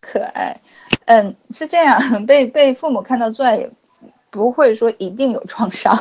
[0.00, 0.60] 可爱，
[1.06, 3.72] 嗯，是这样，被被父母看到做爱也
[4.30, 5.98] 不会说一定有创伤。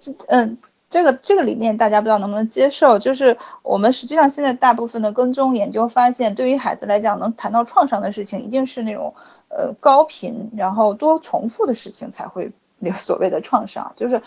[0.00, 0.58] 是，嗯，
[0.90, 2.98] 这个这个理念大家不知道能不能接受？
[2.98, 9.14] 就是我们实际上现在大部分的跟踪研究发现，对于孩子来讲，能谈到创伤的事情，一定是那种。
[9.56, 12.50] 呃，高频然后多重复的事情才会
[12.80, 14.22] 有所谓的创伤，就是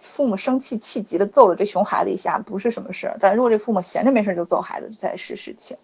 [0.00, 5.76] 父母生气气急了揍了这熊孩子一下不是什么事儿，但如果这父母闲着没事就揍孩子才是事情。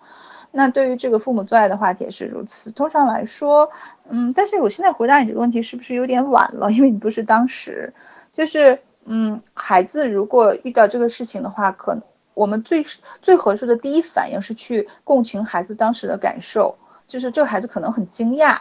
[0.56, 2.70] 那对于这个父母做爱的话题也是如此。
[2.70, 3.70] 通常来说，
[4.08, 6.70] 嗯，但是我现在回答你这个问题是不是有点晚了？
[6.70, 7.92] 因为你不是当时，
[8.32, 12.00] 就是嗯，孩子如果遇到这个事情的话，可
[12.34, 12.86] 我们最
[13.20, 18.60] 最合适的第一反应是去共情孩子当时的感受，就是这个孩子可能很惊讶。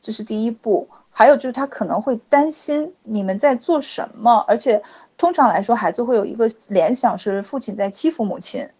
[0.00, 4.82] 这是第一步，还有就是他可能会担心你们在做什么，而且
[5.18, 8.70] 通常来说，孩子会有一个联想是父亲在欺负母亲。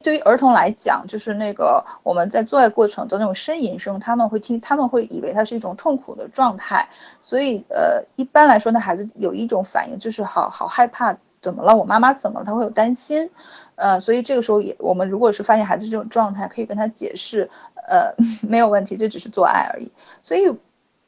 [0.00, 6.88] 对于儿童来讲，就是那个我们在做爱过程的那种呻吟声，他们会听，他们会以为它是一种痛苦的状态，
[7.20, 11.74] 所以呃，一般来说呢，孩子有一种反应就是好好害怕，怎么了？
[11.74, 12.46] 我妈妈怎么了？
[12.46, 13.30] 他会有担心。
[13.74, 17.50] 呃，所以这个时候也，我们如果是发现孩子这种状态，可以跟他解释，
[17.88, 18.14] 呃，
[18.48, 19.90] 没有问题，这只是做爱而已。
[20.22, 20.56] 所以，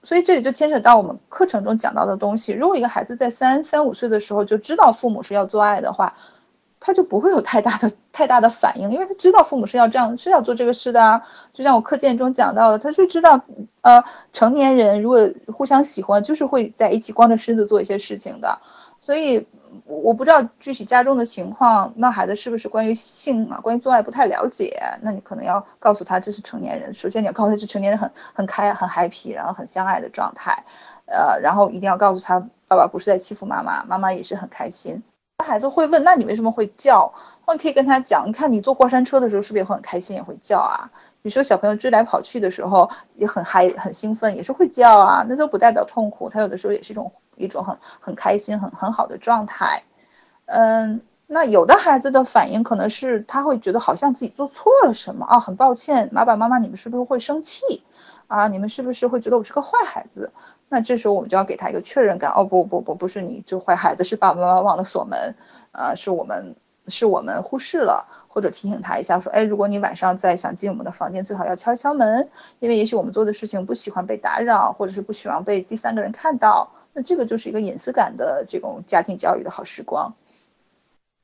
[0.03, 2.53] 所以这里就牵扯到我们课程中讲到的东西。
[2.53, 6.15] 如果一个孩子在三三五岁的时候就知道父母是要做爱的话，
[6.81, 11.23] 他就不会有太大的太大的反应，因为他知道父母是要这样是要做这个事的啊。
[11.53, 13.43] 就像我课件中讲到的，他是知道，
[13.83, 18.59] 呃，成年人如果互相喜欢，就是会在一起光着身子做一些事情的。
[19.01, 19.49] 所以。
[19.87, 24.77] 我不知道具体家中的情况，那孩子是不是关于性啊，关于做爱不太了解？
[25.01, 26.93] 那你可能要告诉他这是成年人。
[26.93, 30.65] 首先你要告诉他是成年人很很开很 happy，然后很相爱的状态，
[31.07, 35.05] 呃，然后一定要告诉他爸爸不是在欺负妈妈，妈妈也是很开心。
[35.45, 37.15] 孩子会问，那你为什么会叫？
[37.47, 40.91] 那你可以跟他讲，你看你坐过山车的时候是不是也会很开心也会叫啊？
[41.23, 49.83] 你说小朋友追来跑去的时候也很嗨很兴奋，也是会叫啊，那都不代表痛苦，他有的时候也是一种一种很很开心很很好的状态。
[50.47, 57.85] 嗯，那有的孩子的反应可能是他会觉得好像自己做错了什么啊，很抱歉，爸爸妈妈你们是不是会生气
[58.27, 58.49] 啊？
[58.49, 60.33] 你们是不是会觉得我是个坏孩子？
[60.69, 65.35] 那这时候我们就要给他一个确认感，哦不不不不是你就坏孩子，是爸爸妈妈忘了锁门，
[65.73, 72.29] 呃是我们是我们忽视了，或者提醒他一下说，哎如果你晚上再想进我们的房间，最好要敲敲门，
[72.59, 80.15] 因为也许我们做的事情不喜欢被打扰，或者是不喜欢被第三个人看到，那这个就是一个隐私感的这种家庭教育的好时光。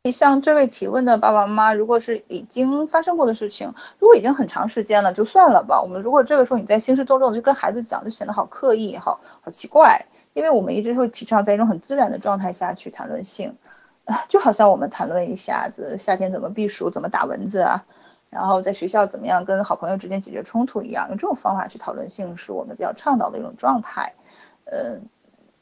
[0.03, 5.83] 你像这位提问的爸爸妈妈，如果是已经发生过的事情，如果已经很长时间了，就算了吧。
[5.83, 10.07] 我们如果这个时候你在兴师动众的就跟孩子讲，就显得好刻意，好好奇怪。
[10.33, 13.57] 因为我们一直会提倡在一种很自然的状态下去谈论性，
[14.29, 17.87] 就好像我们谈论一下子夏天怎么避暑，怎么打蚊子啊，
[18.31, 24.13] 然后在学校怎么样跟好朋友之间解决冲突一样，用这种方法去讨论性，是我们比较倡导的一种状态。
[24.67, 25.09] 嗯，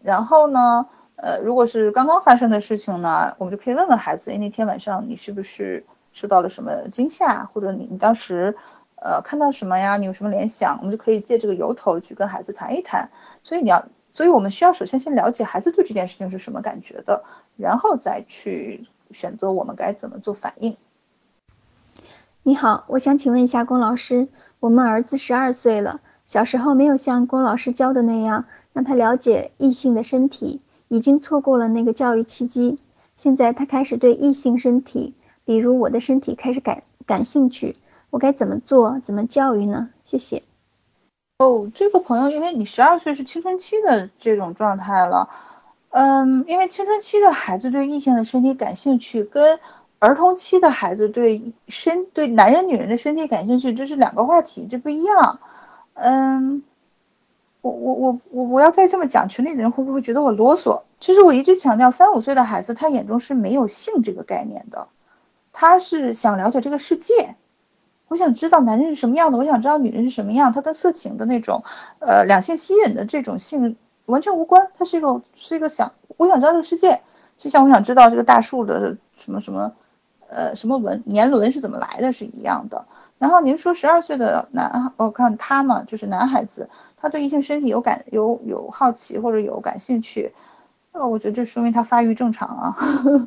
[0.04, 0.86] 然后呢？
[1.16, 8.56] 呃，如果是刚刚发生的事情呢，我们就可以问问孩子，哎，那天晚上你是不是受到了什么惊吓，或者你你当时
[8.96, 9.96] 呃看到什么呀？
[9.96, 10.78] 你有什么联想？
[10.78, 13.10] 我们就可以借这个由头去跟孩子谈一谈。
[13.44, 17.22] 所以你要，所以我们需要首先先了解孩子对这件事情是什么感觉的，
[17.56, 20.76] 然后再去选择我们该怎么做反应。
[22.42, 24.28] 你好，我想请问一下龚老师，
[24.58, 30.60] 我们儿子十二岁了，小时候没有像龚老师教的那样让他了解异性的身体。
[30.88, 32.78] 已经错过了那个教育契机，
[33.16, 35.14] 现在他开始对异性身体，
[35.44, 37.76] 比如我的身体开始感感兴趣，
[38.10, 39.00] 我该怎么做？
[39.02, 39.88] 怎么教育呢？
[40.04, 40.42] 谢谢。
[41.38, 45.30] 哦，这个朋友，因为你十二岁是青春期的这种状态了，
[45.88, 49.58] 嗯，因为青春期的孩子对异性的身体感兴趣，跟
[49.98, 55.40] 儿童期的孩子对身对男人女人的身体感兴趣，这是两个话题，这不一样，
[55.94, 56.62] 嗯。
[57.64, 60.82] 我我我我我要再这么讲，群里的人会不会觉得我啰嗦？
[61.00, 64.88] 其实我一直强调，三五岁的孩子他眼中是没有性这个概念的，
[65.50, 67.36] 他是想了解这个世界。
[68.08, 71.64] 我想知道男人是什么样的，我想知道女人是什么样，他跟色情的那种
[72.00, 77.00] 呃两性吸引的这种性完全无关，他是一个是一个想我想知道这个世界，
[77.38, 79.72] 就像我想知道这个大树的什么什么
[80.28, 82.84] 呃什么纹年轮是怎么来的是一样的。
[83.18, 90.34] 然后您说十二岁的男，我看他嘛，就是男孩子，他对异性身体有感有有好奇或者有感兴趣，
[90.92, 92.76] 那，我觉得这说明他发育正常啊。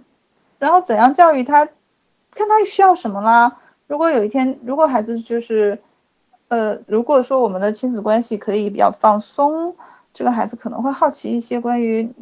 [0.59, 3.59] 然后怎样教育他，看他需要什么啦。
[3.87, 5.81] 如果有一天，如果孩子就是，
[6.49, 9.75] 呃，如果说我们的亲子关系可以比较放松，
[10.13, 12.13] 这个孩子可能会好奇一些关于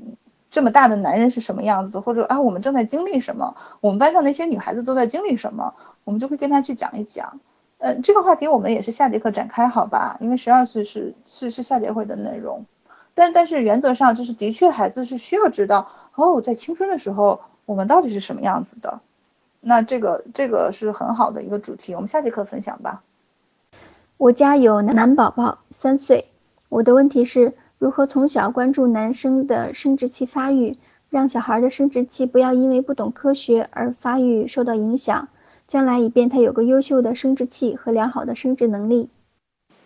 [0.52, 7.40] 这么大的男人是什么样子，或者啊我们正在经历什么，我们班上那些女孩子都在经历什么，我们就会跟他去讲一讲。
[7.86, 10.18] 呃，这个话题我们也是下节课展开，好吧？
[10.20, 12.66] 因为十二岁是是是下节会的内容，
[13.14, 19.02] 但但是原则上就是的确孩子是需要知道哦，在青春的时候我们到底是什么样子的，
[19.62, 23.04] 那这个这个是很好的一个主题，我们下节课分享吧。
[24.18, 26.26] 我家有男宝宝三岁，
[26.70, 30.80] 我的问题是如何从小关注男生的生殖器发育，
[31.12, 35.28] 让小孩的生殖器不要因为不懂科学而发育受到影响。
[35.68, 39.10] 将来以便他有个优秀的生殖器和良好的生殖能力。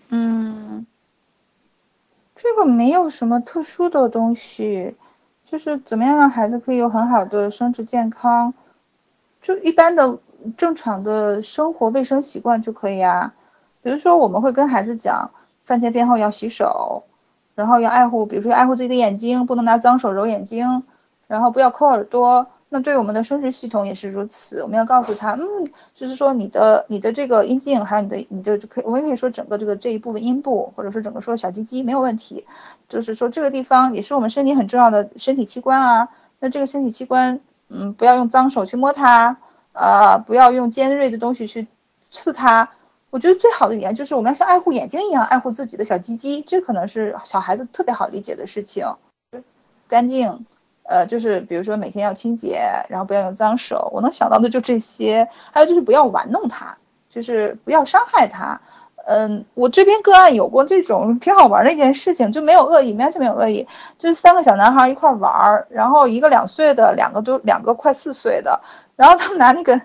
[0.09, 0.85] 嗯，
[2.35, 4.95] 这个没有什么特殊的东西，
[5.45, 8.53] 就是怎么样让孩子可以有很好的生殖健康，
[9.41, 10.19] 就一般的
[10.57, 13.33] 正常的生活卫生习惯就可以啊。
[13.81, 15.31] 比如说我们会跟孩子讲，
[15.63, 17.03] 饭前便后要洗手，
[17.55, 20.83] 然后要爱护，比如说爱护自己的眼睛，不能拿脏手揉眼睛，
[21.27, 22.47] 然后不要抠耳朵。
[22.71, 32.45] 那对我们的生殖系统也是如此，我们要告诉他，嗯，就是说你的你的这个阴茎，还有你的你的可，我们可以说整个这个这一部分阴部，或者说整个说小鸡鸡没有问题，
[32.87, 36.09] 就是说这个地方也是我们身体很重要的身体器官啊。
[36.39, 37.39] 那这个身体器官，
[37.69, 39.37] 嗯，不要用脏手去摸它，
[39.73, 41.67] 呃，不要用尖锐的东西去
[42.11, 42.69] 刺它。
[43.09, 48.85] 我觉得最好的语言就是我们要像爱护眼睛一样爱护自己的小鸡鸡，这可能是小孩子特别好理解的事情，
[49.87, 50.45] 干净。
[50.89, 52.59] 呃，就是比如说每天要清洁，
[52.89, 55.29] 然后不要用脏手，我能想到的就这些。
[55.51, 56.77] 还有就是不要玩弄它，
[57.11, 58.59] 就是不要伤害它。
[59.05, 63.67] 嗯，我这边个案有过这种挺好玩的一件事情，就没有恶意，完全没有恶意，
[63.99, 68.59] 就是三个小男孩一块玩，然后一个两岁的，两个都两个快四岁的，
[68.95, 69.79] 然后他们拿那个。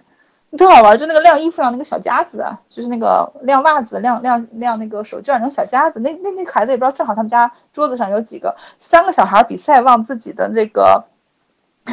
[0.57, 6.01] 特好玩，就那个晾衣服上那个小夹子，就是那个晾袜子、晾晾晾那个手绢那种小夹子。
[6.01, 11.05] 那那那孩子也不知道，正好他们家桌子上有几个，三个小孩比赛往自己的那个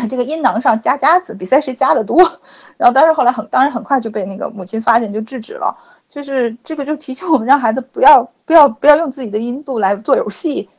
[0.09, 2.22] 这个阴囊上夹夹子，比赛谁夹的多。
[2.78, 5.78] 然后当时后来很，当然很快就被那个母亲发现就制止了。
[6.09, 10.70] 就是这个就提醒我们，让孩子不要不要不要用自己的阴部来做游戏。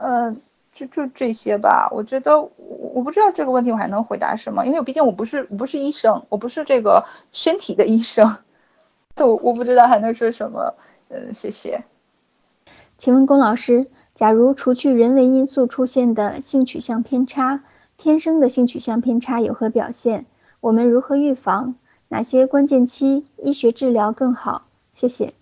[0.00, 0.40] 嗯，
[0.72, 1.88] 就就这些吧。
[1.92, 2.50] 我觉得我
[2.94, 8.38] 我不知道这个问题我还能回答什么，因为毕竟我不是我不是医生，我不是这个身体的医生。
[9.14, 10.74] 都我不知道还能说什么。
[11.08, 11.84] 嗯，谢谢。
[12.96, 17.62] 请问龚老师，假如除去人为因素出现的性取向偏差，
[17.98, 20.24] 天生的性取向偏差有何表现？
[20.60, 21.74] 我们如何预防？
[22.08, 24.66] 哪些关键期医学治疗更好？
[24.92, 25.34] 谢谢。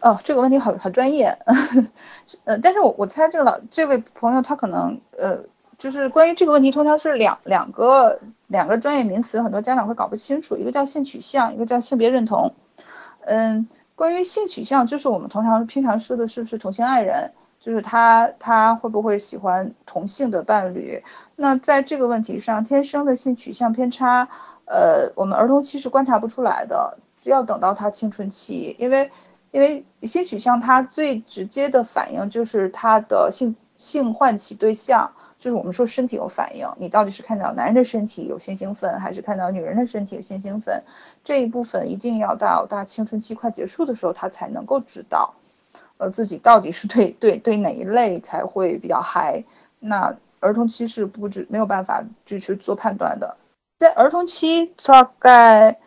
[0.00, 1.38] 哦，这个问题好好专业。
[2.44, 5.44] 呃，但是我我猜这个老这位朋友他可能呃，
[5.76, 12.54] 就是关于这个问题，通常是两两个两个专业名词，很多家长会搞不清楚，一个叫性取向，一个叫性别认同。
[13.26, 21.02] 嗯，关于性取向，就是我们通常平常说的是不是同性爱人，就是他他会不会喜欢同性的伴侣？
[21.34, 24.28] 那在这个问题上，天生的性取向偏差，
[24.64, 29.10] 呃，我们儿童期是观察不出来的，要等到他青春期，因为
[29.50, 35.12] 因为性取向它最直接的反应就是他的性性唤起对象。
[35.40, 40.82] 就是我们说身体有反应，你到底是看到男人的身体有性兴奋，还是看到女人的身体有性兴奋？
[41.22, 45.34] 这一部分一定要到大青春期快结束的时候，他才能够知道，
[45.98, 49.44] 呃，自己到底是对对对哪一类才会比较嗨。
[49.78, 53.36] 那儿童期是不知没有办法支持做判断的，
[53.78, 55.78] 在儿童期大概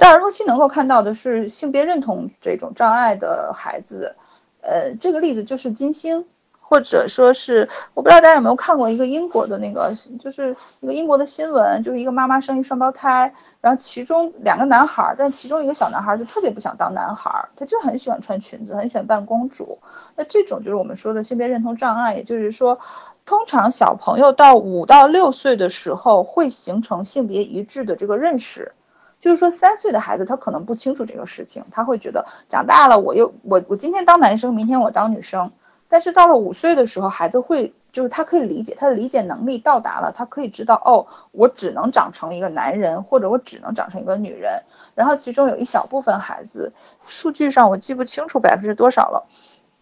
[0.00, 4.16] 在儿童期能够看到的是性别认同这种障碍的孩子，
[4.62, 6.24] 呃，这个例子就是金星。
[6.58, 19.80] 或者说是，我不知道大家有没有看过一个英国的那个，就是一个英国的新闻，就是一个妈妈生一双胞胎，然后其中两个男孩，但其中一个小男孩就特别不想当男孩，他就很喜欢穿裙子，很喜欢扮公主。
[20.14, 22.78] 那这种就是我们说的性别认同障碍，也就是说，
[23.26, 28.74] 通常小朋友到五到六岁的时候会形成性别一致的这个认识，
[29.20, 35.52] 就是说三岁的孩子他可能不清楚这个事情，他会觉得长大了我又我我今天当男生，明天我当女生。
[35.88, 44.62] 但是到了五岁的时候，孩子会就是他可以理解，他的理解能力到达了，他可以知道哦，我只能长成一个男人，或者我只能长成一个女人。
[44.94, 46.72] 然后其中有一小部分孩子，
[47.08, 49.26] 数据上我记不清楚百分之多少了，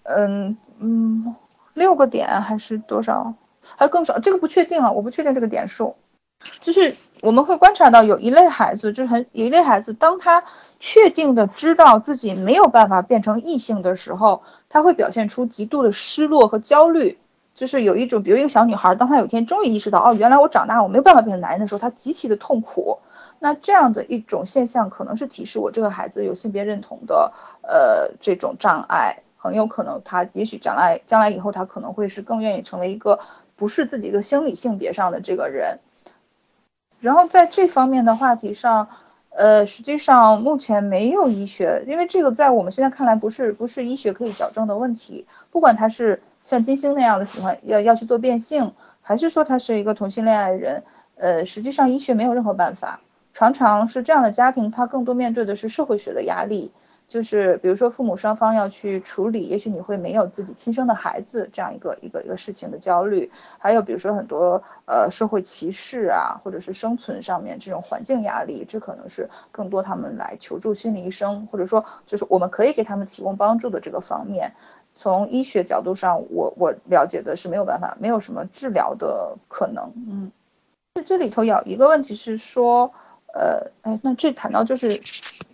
[0.05, 1.36] 嗯嗯，
[1.74, 3.34] 六个点还是多少，
[3.76, 5.95] 还是更少，这个不确定啊，我不确定这个点数。
[6.61, 10.45] 就是我们会观察到有一类孩子，就是很有一类孩子，当他
[10.79, 14.43] 确定的知道自己没有办法变成异性的时候。
[14.71, 17.16] 他会表现出极度的失落和焦虑，
[17.55, 22.99] 就是有一种，比如一个小女孩，当她有一天终于意识到，哦，原来我长大我没有办法变成男人的时候，她极其的痛苦。
[23.39, 33.21] 那这样的一种现象，可能是提示我这个孩子有性别认同的，呃，这种障碍，很有可能他也许将来将来以后，他可能会是更愿意成为一个
[33.57, 35.79] 不是自己的生理性别上的这个人。
[37.01, 38.88] 然后在这方面的话题上。
[39.30, 45.26] 呃，实际上目前没有医学，因为这个在我们现在看来不是不是医学可以矫正的问题。
[45.53, 50.82] 不管他是像金星那样的喜欢要要去做变性，还是说他是一个同性恋爱人，
[51.14, 52.99] 呃，实际上医学没有任何办法。
[53.32, 56.72] 常常是这样的家庭，他更多面对的是社会学的压力。
[57.09, 74.53] 就是比如说父母双方要去处理，也许你会没有自己亲生的孩子这样一个一个一个事情的焦虑，还有比如说很多呃社会歧视啊，或者是生存上面这种环境压力，这可能是更多他们来求助心理医生，或者说就是我们可以给他们提供帮助的这个方面。
[74.95, 79.95] 从医学角度上，我我了解的是没有办法，没有什么治疗的可能。
[79.97, 80.31] 嗯，
[80.95, 82.93] 这这里头有一个问题是说。
[83.39, 84.97] 呃，哎，那这谈到就是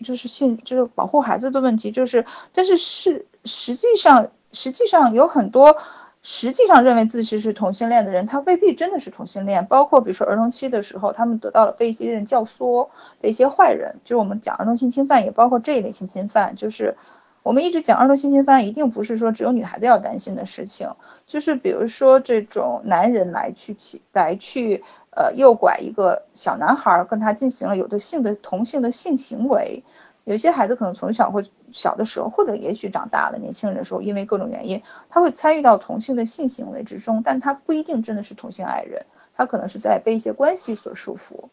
[0.03, 2.25] 就是性就是保护孩子的问题，就是
[2.55, 5.77] 但是是实际上实际上有很多
[6.23, 9.67] 实际上认为自己是同性恋的人，他未必真的是同性恋。
[9.67, 12.89] 包括比如说儿童期的时候，他们得到了被一些人教唆，
[13.21, 16.97] 被一些坏人，就我们讲儿童性侵犯，也包括这一类性侵犯，就是
[17.45, 24.83] 我们一直讲儿童性侵犯，一定不是说只有女孩子要担心的事情，就是比如说这种男人来去起来去。
[25.17, 29.85] 呃，诱拐一个小男孩，跟他进行了有的性的同性的性行为。
[30.25, 41.45] 有些孩子可能从小会小的时候，或者也许长大了年轻人的时候，因为各种原因，他会参与到同性的性行为之中，但他不一定真的是同性爱人，他可能是在被一些关系所束缚。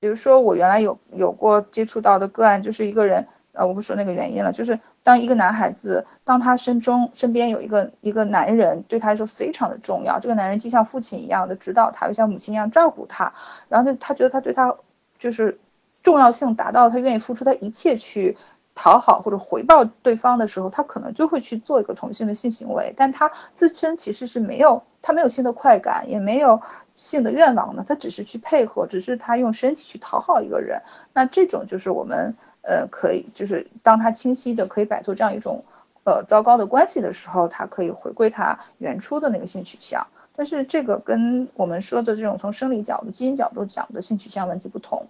[0.00, 3.28] 比如说，我原来有有过接触到的个案，就是一个人。
[3.52, 13.34] 呃，我不说那个原因了，就是当一个男孩子，当他身中身边有一个一个男人，对他来说非常的重要，这个男人既像父亲一样的指导他，又像母亲一样照顾他，
[13.68, 14.74] 然后就他觉得他对他
[15.18, 15.60] 就是
[16.02, 18.38] 重要性达到，他愿意付出他一切去
[18.74, 26.62] 讨好或者回报对方的时候，他可能就会去做一个同性的性行为，但他自身其实是没有他没有性的快感，也没有
[26.94, 30.80] 性的愿望呢，他只是去配合，只是他用身体去讨好一个人。
[31.12, 35.64] 那这种就是我们呃可以，就是当他清晰的可以摆脱这样一种
[36.04, 40.06] 呃糟糕的关系的时候，他可以回归他原初的那个性取向。
[40.34, 45.06] 但是这个跟我们说的这种从生理角度、基因角度讲的性取向问题不同。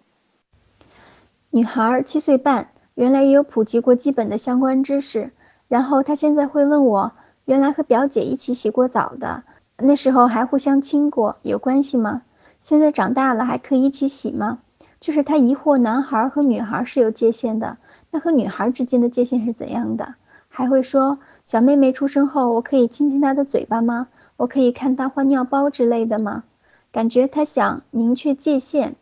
[1.50, 5.30] 女孩七岁半，原来也有普及过基本的相关知识，
[5.68, 7.12] 然后她现在会问我，
[7.44, 9.44] 原来和表姐一起洗过澡的，
[9.76, 12.22] 那时候还互相亲过，有关系吗？
[12.58, 14.58] 现在长大了还可以一起洗吗？
[15.02, 17.76] 就是他疑惑男孩和女孩是有界限的，
[18.12, 20.14] 那和女孩之间的界限是怎样的？
[20.48, 24.06] 还会说小妹妹出生后，我可以亲亲她的嘴巴吗？
[24.36, 26.44] 我可以看她换尿包之类的吗？
[26.92, 28.94] 感觉他想明确界限。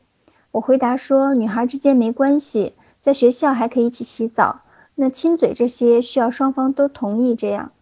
[0.53, 2.73] 我回答说，女孩之间没关系，
[3.03, 4.63] 在学校还可以一起洗澡。
[4.95, 7.35] 那亲嘴这些需要双方都同意。
[7.35, 7.73] 这样，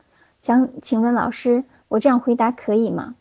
[0.41, 3.15] 想请问老师，我这样回答可以吗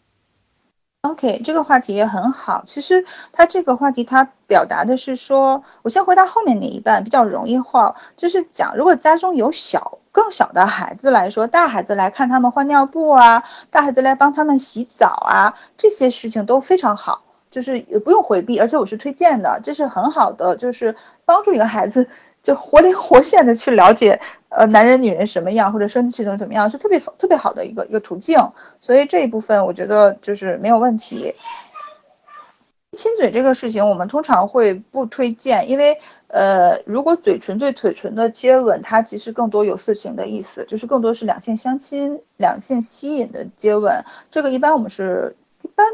[1.12, 2.64] ？OK，这个话题也很好。
[2.66, 20.96] 其实他这个话题，他表达的是说，我先回答后面那一半比较容易化，就是讲如果家中有小更小的孩子来说，大孩子来看他们换尿布啊，大孩子来帮他们洗澡啊，这些事情都非常好，就是也不用回避，而且我是推荐的，这是很好的，就是
[21.26, 22.10] 帮助一个孩子
[22.48, 24.22] 就活灵活现的去了解。
[24.48, 31.36] 呃，男人女人什么样，或者生殖系统怎么样，是特别特别好的一个一个途径，所以这一部分我觉得就是没有问题。
[32.94, 45.86] 亲嘴这个事情，我们通常会不推荐，因为呃，如果嘴唇对嘴唇的接吻，它其实更多有色情的意思，就是更多是两性相亲、两性吸引的接吻，这个一般我们是一般。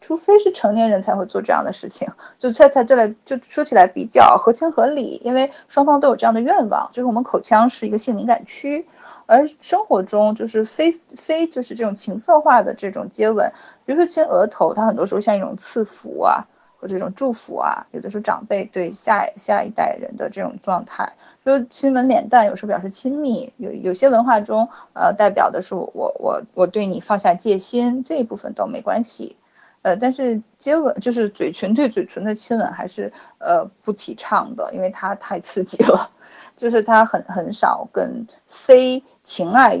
[0.00, 6.88] 除非是成年人才会做这样的事情，就在在这来就说起来比较合情合理，因为双方都有这样的愿望。
[6.92, 8.86] 就是我们口腔是一个性敏感区，
[9.26, 13.52] 而生活中就是非非就是这种情色化的这种接吻，
[13.84, 16.46] 比如说亲额头，它很多时候像一种赐福啊，
[16.80, 21.12] 或这种祝福啊，有的时候长辈对下下一代人的这种状态，
[21.44, 29.36] 就亲吻脸蛋，有时候表示亲密，有有些文化中呃代表的是我我我对你放下戒心，这一部分都没关系。
[29.82, 36.10] 呃，但是接吻就是嘴唇对嘴唇的亲吻还是呃不提倡的，因为它太刺激了，
[36.56, 39.78] 就是它很很少跟非情爱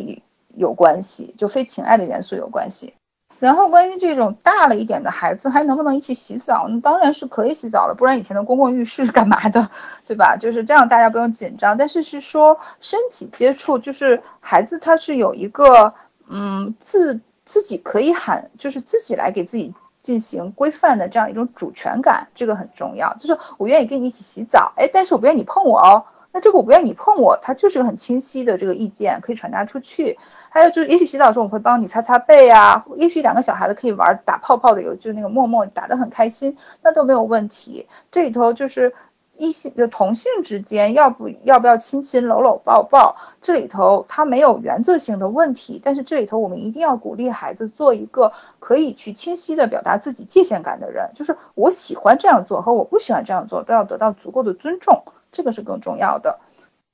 [0.56, 2.94] 有关系，就非情爱的元素有关系。
[3.38, 9.70] 然后关于这种大了一点的孩子还能不能一起洗澡，那当然是可以洗澡了，不然以前的公共浴室是干嘛的，
[10.06, 10.36] 对吧？
[10.36, 11.76] 就是这样，大家不用紧张。
[11.76, 15.94] 但是是说身体接触，就是孩子他是有一个
[16.28, 19.74] 嗯自自己可以喊，就是自己来给自己。
[20.00, 23.14] 进行规范的这样一种主权感，这个很重要。
[23.18, 26.06] 就是我愿意跟你一起洗澡，哎，但是我不愿意你碰我哦。
[26.32, 30.18] 那这个我不愿意你碰我，它就是个很清晰的这个意见，可以传达出去。
[30.48, 37.86] 还有就是，也许洗澡的时候我会帮你擦擦背啊，也许两个小孩子可以玩打泡泡的，游就是那个默默打得很开心，那都没有问题。
[38.10, 38.94] 这里头就是。
[39.40, 56.38] 异性就同性之间要不要不要亲亲搂搂抱抱，这里头它没有原则性的问题，但是这里头我们一定要鼓励孩子做一个可以去清晰的表达自己界限感的人，就是我喜欢这样做和我不喜欢这样做都要得到足够的尊重，这个是更重要的。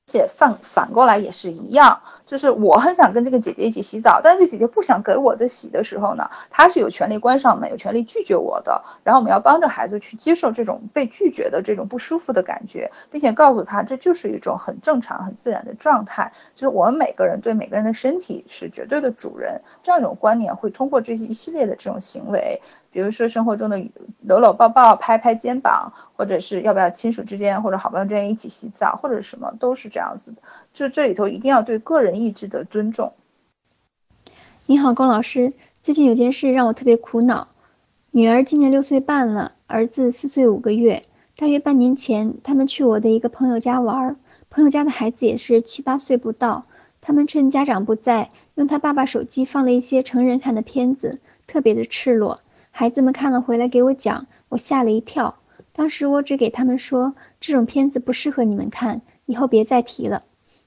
[0.09, 8.83] 且反反过来也是一样，就是我很想跟这个姐姐一起洗澡，但是这姐姐不想给我的洗的时候呢，她是有权利关上门，有权利拒绝我的。
[9.05, 16.33] 然后我们要帮着孩子去接受这种被拒绝的这种不舒服的感觉，并且告诉他这就是一种很正常、很自然的状态。
[16.55, 22.61] 就是我们每个人对每个人的身体是绝对的主人，这样一种观念会通过这些一系列的这种行为。
[22.91, 23.91] 比如说生活中的
[24.23, 30.39] 搂搂抱抱、拍拍肩膀，或者是要不要亲属之间或者好朋友之间一起洗澡，或者什么都是这样子的。
[30.73, 33.13] 就这里头一定要对个人意志的尊重。
[34.67, 37.49] 你好，龚老师，最近有件事让我特别苦恼。
[38.11, 41.05] 女儿今年六岁半了，儿子四岁五个月。
[41.37, 44.17] 大约半年前，他们去我的一个朋友家玩，
[44.49, 46.65] 朋友家的孩子也是七八岁不到。
[47.03, 52.41] 他们趁家长不在，用他爸爸手机放了一些成人看的片子，特别的赤裸。
[52.71, 55.37] 孩子们看了回来给我讲，我吓了一跳。
[55.73, 60.25] 当时我只给他们说，这种片子不适合你们看，以后别再提了。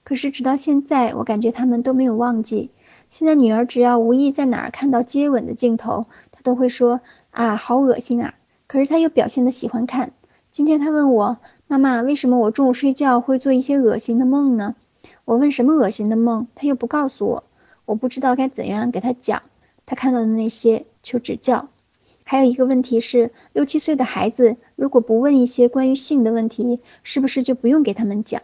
[0.10, 2.72] 可是直到现在，我感觉他们都没有忘记。
[3.12, 7.00] 现在女儿只要无意在哪儿看到接吻的镜头，她都会说
[7.30, 8.34] 啊，好恶心啊。
[8.66, 10.14] 可是她又表现的喜欢看。
[10.50, 11.38] 今天她问我，
[11.68, 14.76] 妈妈，为什么我中午睡觉会做一些恶心的梦呢？
[15.26, 17.44] 我问什么恶心的梦，她又不告诉我。
[17.86, 19.44] 我不知道该怎样给她讲，
[19.86, 21.68] 她看到的那些，求指教。
[22.24, 28.42] 还有一个问题是，六七岁的孩子如果不问一些关于性的问题，是不是就不用给他们讲？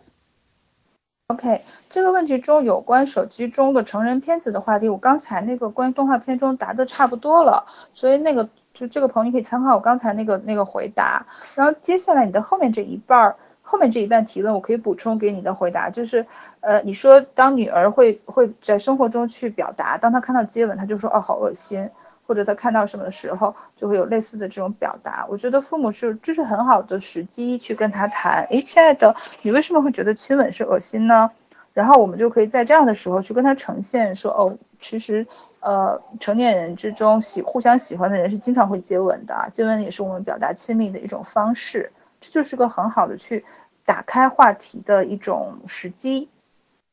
[1.28, 11.26] OK，这个问题中有关手机中的成人片子的话题，我刚才那个关于动画片中答的差不多了，所以那个就这个朋友你可以参考我刚才那个那个回答。
[11.56, 16.28] 然后接下来你的后面这一半儿，后面这一半提问，我可以补充给你的回答，就是
[16.60, 21.90] 呃，你说当女儿会会在生活中去表达，当她看到接吻，她就说哦好恶心。
[22.26, 25.26] 或者他看到什么的时候，就会有类似的这种表达。
[25.30, 28.46] 我觉得父母是这是很好的时机去跟他谈。
[28.50, 31.32] 诶，亲爱的，你为什么会觉得亲吻是恶心呢？
[31.74, 35.28] 然后我们就可以在这样的时候去跟他呈现说，哦，其实
[35.60, 41.92] 呃成年人之中喜互相喜欢的人是经常会接吻的，接吻也是我们表达亲密的一种方式。
[42.22, 43.44] 这就是个很好的去
[43.86, 46.30] 打开话题的一种时机。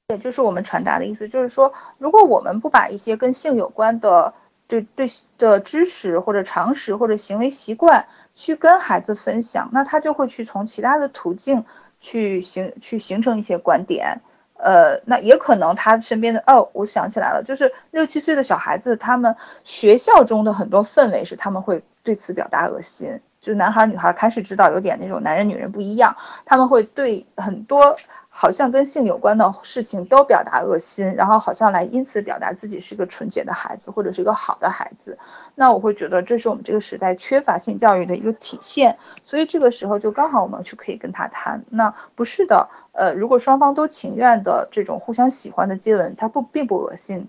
[0.08, 4.34] 也就是我们传达的意思，就是说，如果我们不把一些跟性有关的
[4.72, 5.06] 对对
[5.36, 11.66] 的知识或者常识或者行为习惯去跟孩子分享，那他就会去从其他的途径
[12.00, 14.22] 去形去形成一些观点，
[14.54, 23.20] 呃，那也可能他身边的哦，我想起来了，就是六七岁的小孩子，他们学校中的很多氛围是他们会对此表达恶心。
[23.42, 26.16] 就男孩女孩开始知道有点那种男人女人不一样，
[26.46, 27.98] 他们会对很多
[28.34, 35.18] 好像跟性有关的事情都表达恶心，然后好像来因此表达自己是个纯洁的孩子或者是一个好的孩子。
[35.54, 41.62] 那我会觉得这是我们这个时代缺乏性教育的一个体现，所以这个时候就刚好我们去可以跟他谈。
[41.68, 47.28] 那不是的，呃，如果双方都情愿的这种互相喜欢的接吻，他不并不恶心。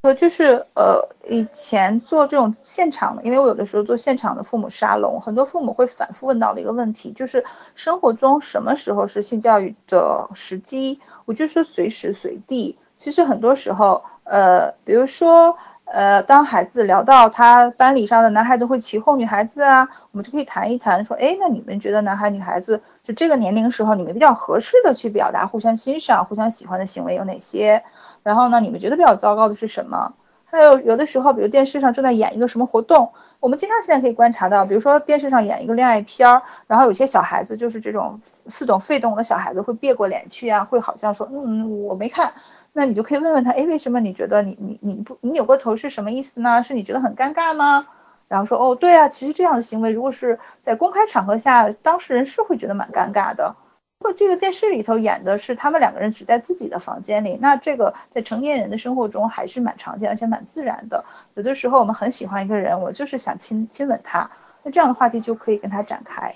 [0.00, 7.44] 呃，就是呃，以前做这种现场的，因为我有的时候做现场的父母沙龙，很多父母会反复问到的一个问题，就是
[7.74, 11.00] 生活中什么时候是性教育的时机？
[11.24, 12.78] 我就说随时随地。
[12.96, 15.58] 其实很多时候，呃，比如说。
[15.90, 27.84] 呃，当孩子聊到他班里上的男孩子会起哄女孩子啊，我们就可以谈一谈，说，哎，那你们觉得男孩女孩子就这个年龄时候，你们比较合适的去表达互相欣赏、互相喜欢的行为有哪些？
[28.28, 30.12] 然后呢，你们觉得比较糟糕的是什么？
[30.44, 42.34] 还有有的时候，比如电视上正在演一个什么活动，我们经常现在可以观察到，比如说电视上演一个恋爱片儿，然后有些小孩子就是这种似懂非懂的小孩子会别过脸去啊，会好像说，嗯，我没看。
[42.74, 46.62] 那你就可以问问他，哎，为什么你觉得你你你不你扭过头是什么意思呢？
[46.62, 47.86] 是你觉得很尴尬吗？
[48.28, 53.56] 然后说，哦，对啊，其实这样的行为如果是在公开场合下，当事人是会觉得蛮尴尬的。
[54.00, 61.04] 或这个电视里头演的是他们两个人只在自己的房间里，那这个在成年人的生活中还是蛮常见而且蛮自然的。
[61.34, 64.30] 有的时候我们很喜欢一个人，我就是想亲亲吻他，
[64.62, 66.34] 那这样的话题就可以跟他展开。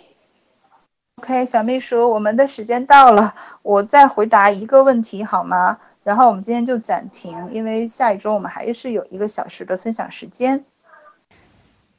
[1.17, 5.79] OK，小秘书，我们的时间到了，我再回答一个问题好吗？
[6.03, 10.65] 然后我们今天就暂停，因为下一周我们还是有一个小时的分享时间。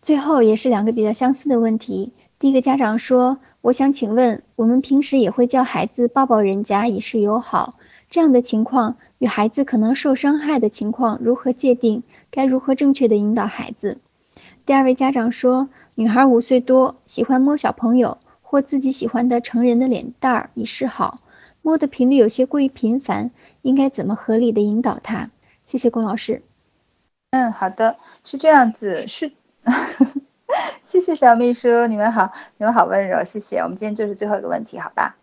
[0.01, 2.11] 最后也是两个比较相似的问题。
[2.43, 7.75] 第一个家长说：“我想请问，我们平时也会叫孩子抱抱人家以示友好，
[8.09, 12.03] 这样的情况与孩子可能受伤害的情况如何界定？
[12.31, 13.97] 该如何正确的引导孩子？”
[14.65, 21.21] 第二位家长说：“女孩五岁多，喜欢摸小朋友或自己喜欢的成人的脸蛋儿以示好。”
[21.63, 23.31] 摸的频率有些过于频繁，
[23.61, 25.29] 应该怎么合理的引导他？
[25.63, 26.41] 谢谢龚老师。
[27.31, 29.31] 嗯，好的，是这样子，是，
[30.81, 33.59] 谢谢小秘书，你们好，你们好温柔，谢谢。
[33.59, 35.15] 我们今天就是最后一个问题，好吧？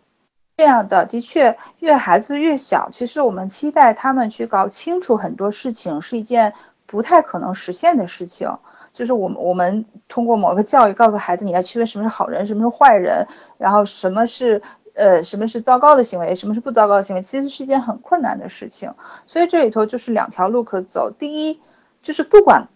[0.57, 6.53] 这样的，的确，越孩子越小，其实我们期待他们去搞清楚很多事情，是一件
[6.85, 8.57] 不太可能实现的事情。
[8.93, 13.27] 就是我们我们通过某个教育告诉孩子，你要区分什么是好人，什么是坏人，
[13.57, 14.61] 然后什么是。
[14.93, 18.93] 呃，什么是糟糕的行为，什么是不糟糕的行为，其实是一件很困难的事情。
[19.25, 21.11] 所以这里头就是两条路可走。
[21.17, 21.61] 第一，
[22.01, 22.67] 就是不管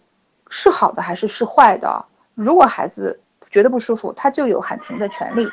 [0.48, 2.06] 是好的还是是坏的，
[2.36, 3.20] 如果孩子
[3.50, 5.48] 觉得不舒服，他就有喊停的权利。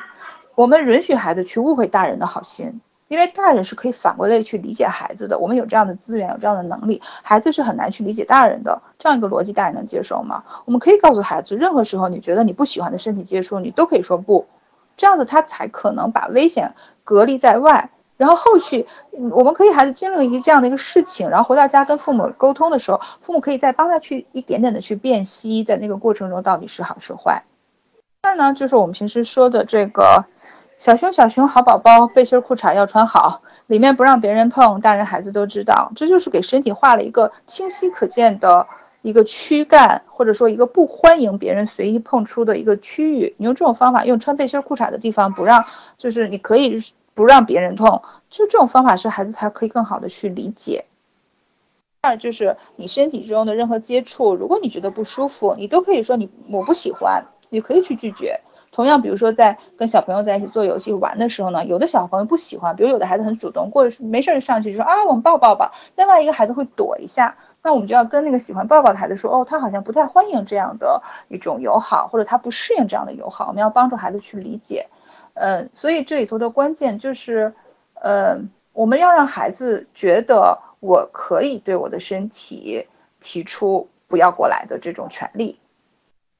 [0.54, 5.38] 我们允许孩子去误会大人的好心，因为大人是可以反过来去理解孩子的。
[5.38, 8.82] 我们有这样的资源，有这样的能力，孩子是很难去理解大人的。
[8.98, 10.44] 这样一个逻辑，大人能接受吗？
[10.66, 14.46] 我们可以告诉孩子，任何时候你觉得你不喜欢的身体接触，你都可以说不。
[14.98, 18.86] 这样子他才可能把危险隔离在外，然后后续
[19.32, 27.44] 我们可以孩子经历一个这样的一个事情，然后回到家跟父母沟通的时候，父母可以再帮他去一点点的去辨析，在那个过程中到底是好是坏。
[28.22, 30.24] 二呢，就是我们平时说的这个
[30.78, 38.66] 小熊小熊好宝宝背心裤衩要穿好，里面不让别人碰，大人孩子都知道，这就是给身体画了一个清晰可见的。
[39.02, 45.66] 一个躯干，或者说一个不欢迎别人随意碰触的一个区域，你用这种方法，用穿背心裤衩的地方不让，
[45.98, 46.82] 就是你可以
[47.14, 50.84] 不让别人痛，就这种方法是孩子才可以更好的去理解。
[52.00, 58.40] 二就是你身体中的任何接触，如果你觉得不舒服，你都可以说你我不喜欢，你可以去拒绝。
[58.72, 74.88] 同样，比如说在跟小朋友在一起做游戏玩的时候呢，有的小朋友不喜欢，比如有的孩子很主动，或者是没事上去就说啊我们抱抱吧，另外一个孩子会躲一下，那我们就要跟那个喜欢抱抱的孩子说，哦他好像不太欢迎这样的一种友好，或者他不适应这样的友好，我们要帮助孩子去理解。
[75.34, 77.54] 嗯，所以这里头的关键就是，
[78.02, 82.86] 嗯，我们要让孩子觉得我可以对我的身体
[83.20, 85.58] 提出不要过来的这种权利。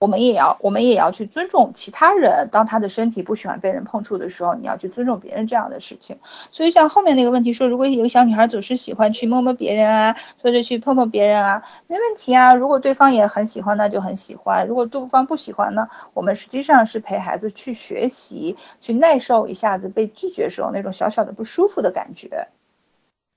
[0.04, 2.50] 我们也要，我们也要去尊重其他人。
[2.52, 6.18] 当他的身体不喜欢被人碰触的时候，你要去尊重别人这样的事情。
[6.52, 12.54] 所以像后面那个问题说，如果一个小女孩总是喜欢去摸摸别人啊，或者去碰碰别人啊，没问题啊。
[12.54, 14.66] 如果对方也很喜欢，那就很喜欢。
[14.68, 22.48] 如果对方不喜欢呢，我们实际上是陪孩子去学习，去耐受一下子被拒绝时候那种小小的不舒服的感觉。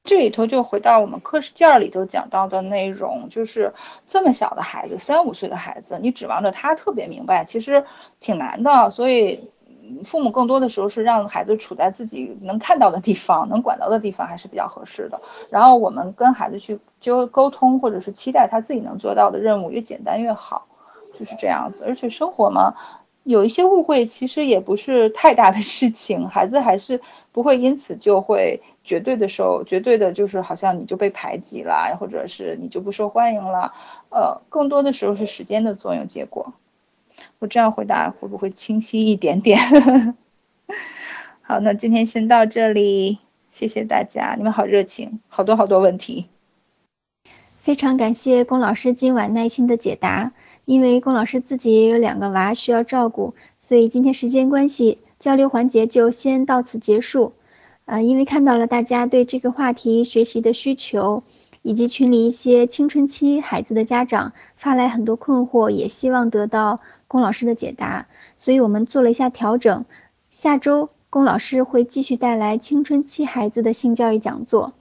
[0.08, 3.74] 这里头就回到我们课件里头讲到的内容，就是
[4.06, 7.84] 这么小的孩子，三五岁的孩子，你指望着他特别明白，其实
[8.22, 8.90] 挺难的。
[8.90, 9.52] 所以
[10.06, 15.20] 父母更多的时候是让孩子处在自己能看到的地方、能管到的地方，还是比较合适的。
[15.50, 20.68] 然后我们跟孩子去就沟通，或者是期待他自己能做到的任务，越简单越好，
[21.20, 21.84] 就是这样子。
[21.86, 22.76] 而且生活嘛。
[23.28, 27.02] 有一些误会，其实也不是太大的事情，孩子还是
[27.34, 33.74] 不会因此就会绝对的受，绝对的就是好像你就被排挤了，或者是你就不受欢迎了，
[34.10, 36.54] 呃，更多的时候是时间的作用结果。
[37.40, 39.60] 我这样回答会不会清晰一点点？
[41.42, 43.20] 好，那今天先到这里，
[43.52, 46.30] 谢谢大家，你们好热情，好多好多问题。
[47.60, 50.32] 非常感谢龚老师今晚耐心的解答。
[50.68, 57.32] 因为龚老师自己也有两个娃需要照顾，所以今天时间关系，交流环节就先到此结束。
[57.86, 61.24] 呃，因为看到了大家对这个话题学习的需求，
[61.62, 69.86] 以及群里一些青春期孩子的家长发来很多困惑，也希望得到龚老师的解答，所以我们做了一下调整。
[70.32, 74.74] 下周龚老师会继续带来青春期孩子的性教育讲座，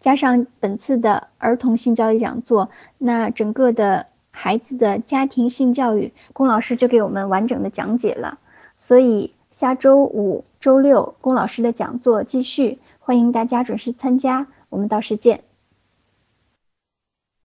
[0.00, 2.68] 加上本次的儿童性教育讲座，
[2.98, 4.09] 那整个的。
[4.30, 8.38] 孩子的家庭性教育，龚老师就给我们完整的讲解了。
[8.76, 14.46] 所以下周五、周六，龚老师的讲座继续，欢迎大家准时参加。
[14.68, 15.42] 我们到时见。